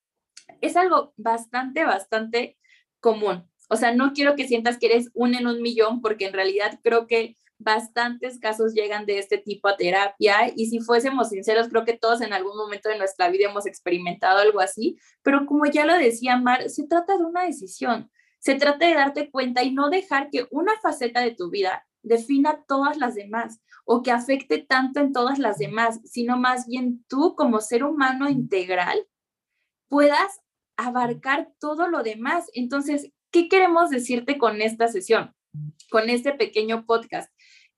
es 0.61 0.77
algo 0.77 1.15
bastante, 1.17 1.85
bastante 1.85 2.59
común. 2.99 3.49
O 3.69 3.77
sea, 3.77 3.95
no 3.95 4.13
quiero 4.13 4.35
que 4.35 4.49
sientas 4.49 4.77
que 4.77 4.87
eres 4.87 5.13
un 5.15 5.37
en 5.37 5.47
un 5.47 5.63
millón 5.63 6.01
porque 6.01 6.27
en 6.27 6.33
realidad 6.33 6.81
creo 6.83 7.07
que 7.07 7.37
bastantes 7.59 8.39
casos 8.39 8.75
llegan 8.75 9.07
de 9.07 9.19
este 9.19 9.39
tipo 9.39 9.69
a 9.69 9.77
terapia 9.77 10.53
y 10.55 10.67
si 10.67 10.81
fuésemos 10.81 11.31
sinceros, 11.31 11.69
creo 11.69 11.85
que 11.85 11.97
todos 11.97 12.21
en 12.21 12.33
algún 12.33 12.57
momento 12.57 12.89
de 12.89 12.99
nuestra 12.99 13.29
vida 13.31 13.49
hemos 13.49 13.67
experimentado 13.67 14.39
algo 14.39 14.61
así, 14.61 14.99
pero 15.23 15.47
como 15.47 15.67
ya 15.67 15.87
lo 15.87 15.95
decía 15.95 16.37
Mar, 16.37 16.69
se 16.69 16.87
trata 16.87 17.17
de 17.17 17.25
una 17.25 17.45
decisión, 17.45 18.11
se 18.39 18.55
trata 18.55 18.87
de 18.87 18.95
darte 18.95 19.31
cuenta 19.31 19.63
y 19.63 19.73
no 19.73 19.89
dejar 19.89 20.31
que 20.31 20.47
una 20.51 20.73
faceta 20.81 21.21
de 21.21 21.35
tu 21.35 21.51
vida 21.51 21.87
defina 22.03 22.65
todas 22.69 22.97
las 22.99 23.15
demás 23.15 23.61
o 23.85 24.03
que 24.03 24.11
afecte 24.11 24.59
tanto 24.59 25.01
en 25.01 25.13
todas 25.13 25.39
las 25.39 25.59
demás, 25.59 26.01
sino 26.05 26.37
más 26.37 26.67
bien 26.67 27.05
tú 27.09 27.35
como 27.37 27.61
ser 27.61 27.85
humano 27.85 28.29
integral 28.29 29.07
puedas 29.89 30.41
abarcar 30.77 31.53
todo 31.59 31.89
lo 31.89 32.03
demás. 32.03 32.47
Entonces, 32.55 33.11
¿qué 33.31 33.49
queremos 33.49 33.91
decirte 33.91 34.39
con 34.39 34.61
esta 34.61 34.89
sesión? 34.89 35.35
Con 35.91 36.11
este 36.11 36.33
pequeño 36.33 36.85
podcast, 36.85 37.33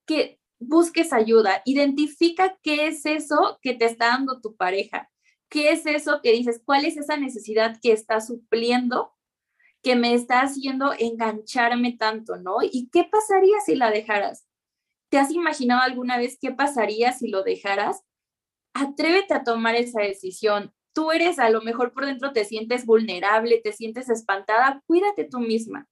que 0.09 0.41
busques 0.59 1.13
ayuda, 1.13 1.63
identifica 1.65 2.59
qué 2.63 2.89
es 2.89 3.07
eso 3.07 3.59
que 3.63 3.75
te 3.75 3.85
está 3.85 4.07
dando 4.09 4.41
tu 4.41 4.57
pareja, 4.57 5.09
qué 5.49 5.71
es 5.71 5.87
eso 5.87 6.21
que 6.23 6.33
dices, 6.33 6.61
cuál 6.65 6.85
es 6.85 6.97
esa 6.97 7.17
necesidad 7.17 7.79
que 7.81 7.93
está 7.93 8.21
supliendo, 8.21 9.15
que 9.83 9.95
me 9.95 10.15
está 10.15 10.41
haciendo 10.41 10.93
engancharme 10.99 11.93
tanto, 11.93 12.37
¿no? 12.37 12.57
¿Y 12.63 12.89
qué 12.91 13.05
pasaría 13.05 13.61
si 13.65 13.77
la 13.77 13.91
dejaras? 13.91 14.49
¿Te 15.11 15.19
has 15.19 15.31
imaginado 15.31 15.83
alguna 15.83 16.19
vez 16.19 16.39
qué 16.41 16.51
pasaría 16.51 17.13
si 17.13 17.29
lo 17.29 17.45
dejaras? 17.45 18.03
Atrévete 18.75 19.35
a 19.35 19.45
tomar 19.45 19.77
esa 19.77 20.01
decisión. 20.03 20.73
Tú 20.93 21.13
eres, 21.13 21.39
a 21.39 21.51
lo 21.51 21.63
mejor 21.63 21.93
por 21.93 22.07
dentro 22.07 22.33
te 22.33 22.45
sientes 22.45 22.85
vulnerable, 22.85 23.61
te 23.63 23.73
sientes 23.73 24.09
espantada, 24.09 24.83
cuídate 24.87 25.25
tú 25.25 25.39
misma 25.39 25.87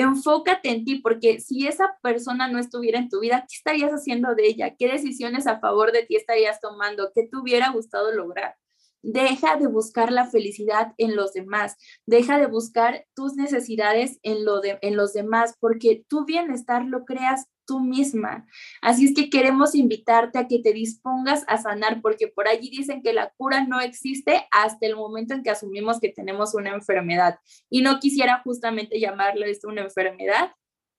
enfócate 0.00 0.70
en 0.70 0.84
ti, 0.84 0.96
porque 0.96 1.40
si 1.40 1.66
esa 1.66 1.98
persona 2.02 2.48
no 2.48 2.58
estuviera 2.58 2.98
en 2.98 3.08
tu 3.08 3.20
vida, 3.20 3.46
¿qué 3.48 3.56
estarías 3.56 3.92
haciendo 3.92 4.34
de 4.34 4.46
ella? 4.46 4.74
¿Qué 4.76 4.88
decisiones 4.88 5.46
a 5.46 5.60
favor 5.60 5.92
de 5.92 6.04
ti 6.04 6.16
estarías 6.16 6.60
tomando? 6.60 7.12
¿Qué 7.14 7.24
te 7.24 7.36
hubiera 7.36 7.70
gustado 7.70 8.12
lograr? 8.12 8.56
Deja 9.02 9.56
de 9.56 9.68
buscar 9.68 10.10
la 10.10 10.26
felicidad 10.26 10.92
en 10.98 11.14
los 11.14 11.32
demás, 11.32 11.76
deja 12.06 12.38
de 12.38 12.46
buscar 12.46 13.06
tus 13.14 13.36
necesidades 13.36 14.18
en, 14.22 14.44
lo 14.44 14.60
de, 14.60 14.78
en 14.82 14.96
los 14.96 15.12
demás, 15.12 15.54
porque 15.60 16.04
tu 16.08 16.24
bienestar 16.24 16.84
lo 16.84 17.04
creas 17.04 17.46
tú 17.66 17.80
misma. 17.80 18.46
Así 18.80 19.06
es 19.06 19.14
que 19.14 19.28
queremos 19.28 19.74
invitarte 19.74 20.38
a 20.38 20.46
que 20.46 20.60
te 20.60 20.72
dispongas 20.72 21.44
a 21.48 21.58
sanar, 21.58 22.00
porque 22.00 22.28
por 22.28 22.48
allí 22.48 22.70
dicen 22.70 23.02
que 23.02 23.12
la 23.12 23.32
cura 23.36 23.66
no 23.66 23.80
existe 23.80 24.46
hasta 24.50 24.86
el 24.86 24.96
momento 24.96 25.34
en 25.34 25.42
que 25.42 25.50
asumimos 25.50 26.00
que 26.00 26.10
tenemos 26.10 26.54
una 26.54 26.70
enfermedad. 26.70 27.38
Y 27.68 27.82
no 27.82 27.98
quisiera 27.98 28.40
justamente 28.42 29.00
llamarle 29.00 29.50
esto 29.50 29.68
una 29.68 29.82
enfermedad, 29.82 30.52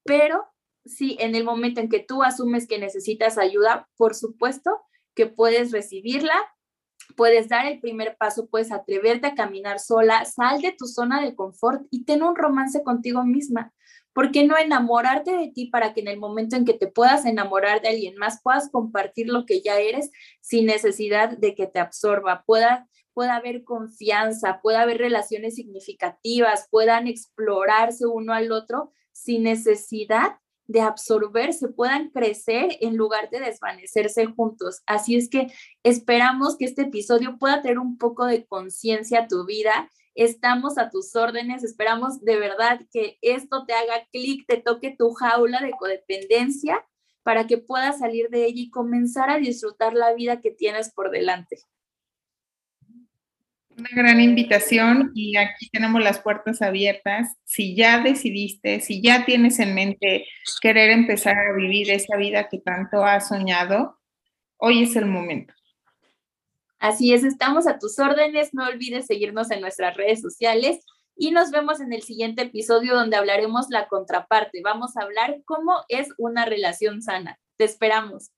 pero 0.03 0.45
sí, 0.85 1.17
en 1.19 1.35
el 1.35 1.43
momento 1.43 1.81
en 1.81 1.89
que 1.89 1.99
tú 1.99 2.23
asumes 2.23 2.67
que 2.67 2.79
necesitas 2.79 3.37
ayuda, 3.37 3.87
por 3.97 4.15
supuesto 4.15 4.81
que 5.15 5.25
puedes 5.25 5.71
recibirla, 5.71 6.35
puedes 7.15 7.49
dar 7.49 7.65
el 7.65 7.79
primer 7.79 8.17
paso, 8.17 8.47
puedes 8.49 8.71
atreverte 8.71 9.27
a 9.27 9.35
caminar 9.35 9.79
sola, 9.79 10.25
sal 10.25 10.61
de 10.61 10.71
tu 10.71 10.85
zona 10.85 11.21
de 11.21 11.35
confort 11.35 11.83
y 11.89 12.05
ten 12.05 12.23
un 12.23 12.35
romance 12.35 12.83
contigo 12.83 13.23
misma. 13.23 13.73
¿Por 14.17 14.31
qué 14.31 14.45
no 14.45 14.57
enamorarte 14.57 15.37
de 15.37 15.51
ti 15.51 15.67
para 15.67 15.93
que 15.93 16.01
en 16.01 16.07
el 16.07 16.17
momento 16.17 16.55
en 16.55 16.65
que 16.65 16.73
te 16.73 16.87
puedas 16.87 17.23
enamorar 17.27 17.83
de 17.83 17.89
alguien 17.89 18.15
más 18.15 18.41
puedas 18.41 18.67
compartir 18.71 19.27
lo 19.27 19.45
que 19.45 19.61
ya 19.61 19.77
eres 19.77 20.09
sin 20.41 20.65
necesidad 20.65 21.37
de 21.37 21.53
que 21.53 21.67
te 21.67 21.77
absorba? 21.77 22.43
Pueda, 22.47 22.89
pueda 23.13 23.35
haber 23.35 23.63
confianza, 23.63 24.59
pueda 24.63 24.81
haber 24.81 24.97
relaciones 24.97 25.53
significativas, 25.53 26.67
puedan 26.71 27.05
explorarse 27.05 28.07
uno 28.07 28.33
al 28.33 28.51
otro 28.51 28.91
sin 29.11 29.43
necesidad 29.43 30.39
de 30.65 30.81
absorberse, 30.81 31.67
puedan 31.67 32.09
crecer 32.09 32.75
en 32.81 32.97
lugar 32.97 33.29
de 33.29 33.39
desvanecerse 33.39 34.25
juntos. 34.25 34.81
Así 34.87 35.15
es 35.15 35.29
que 35.29 35.53
esperamos 35.83 36.57
que 36.57 36.65
este 36.65 36.81
episodio 36.81 37.37
pueda 37.37 37.61
tener 37.61 37.77
un 37.77 37.99
poco 37.99 38.25
de 38.25 38.47
conciencia 38.47 39.19
a 39.19 39.27
tu 39.27 39.45
vida 39.45 39.91
Estamos 40.17 40.79
a 40.79 40.89
tus 40.89 41.15
órdenes. 41.15 41.63
Esperamos 41.63 42.21
de 42.21 42.37
verdad 42.37 42.81
que 42.91 43.19
esto 43.21 43.65
te 43.67 43.73
haga 43.73 44.07
clic, 44.11 44.45
te 44.47 44.57
toque 44.57 44.95
tu 44.97 45.13
jaula 45.13 45.61
de 45.61 45.69
codependencia 45.71 46.83
para 47.21 47.45
que 47.45 47.59
puedas 47.59 47.99
salir 47.99 48.29
de 48.29 48.45
ella 48.45 48.61
y 48.63 48.71
comenzar 48.71 49.29
a 49.29 49.37
disfrutar 49.37 49.93
la 49.93 50.15
vida 50.15 50.41
que 50.41 50.49
tienes 50.49 50.91
por 50.91 51.11
delante. 51.11 51.59
Una 53.77 53.89
gran 53.93 54.19
invitación 54.19 55.11
y 55.13 55.37
aquí 55.37 55.69
tenemos 55.69 56.01
las 56.01 56.19
puertas 56.19 56.63
abiertas. 56.63 57.37
Si 57.43 57.75
ya 57.75 58.01
decidiste, 58.01 58.79
si 58.79 59.03
ya 59.03 59.23
tienes 59.23 59.59
en 59.59 59.75
mente 59.75 60.25
querer 60.59 60.89
empezar 60.89 61.37
a 61.37 61.53
vivir 61.53 61.91
esa 61.91 62.17
vida 62.17 62.49
que 62.49 62.57
tanto 62.57 63.03
has 63.05 63.27
soñado, 63.27 63.99
hoy 64.57 64.81
es 64.81 64.95
el 64.95 65.05
momento. 65.05 65.53
Así 66.79 67.13
es, 67.13 67.23
estamos 67.23 67.67
a 67.67 67.79
tus 67.79 67.97
órdenes. 67.99 68.53
No 68.53 68.65
olvides 68.65 69.07
seguirnos 69.07 69.51
en 69.51 69.61
nuestras 69.61 69.95
redes 69.97 70.21
sociales 70.21 70.79
y 71.15 71.31
nos 71.31 71.49
vemos 71.51 71.81
en 71.81 71.93
el 71.93 72.03
siguiente 72.03 72.43
episodio 72.43 72.93
donde 72.93 73.17
hablaremos 73.17 73.67
la 73.69 73.87
contraparte. 73.87 74.61
Vamos 74.63 74.95
a 74.95 75.01
hablar 75.01 75.41
cómo 75.45 75.83
es 75.89 76.09
una 76.17 76.45
relación 76.45 77.01
sana. 77.01 77.39
Te 77.57 77.65
esperamos. 77.65 78.31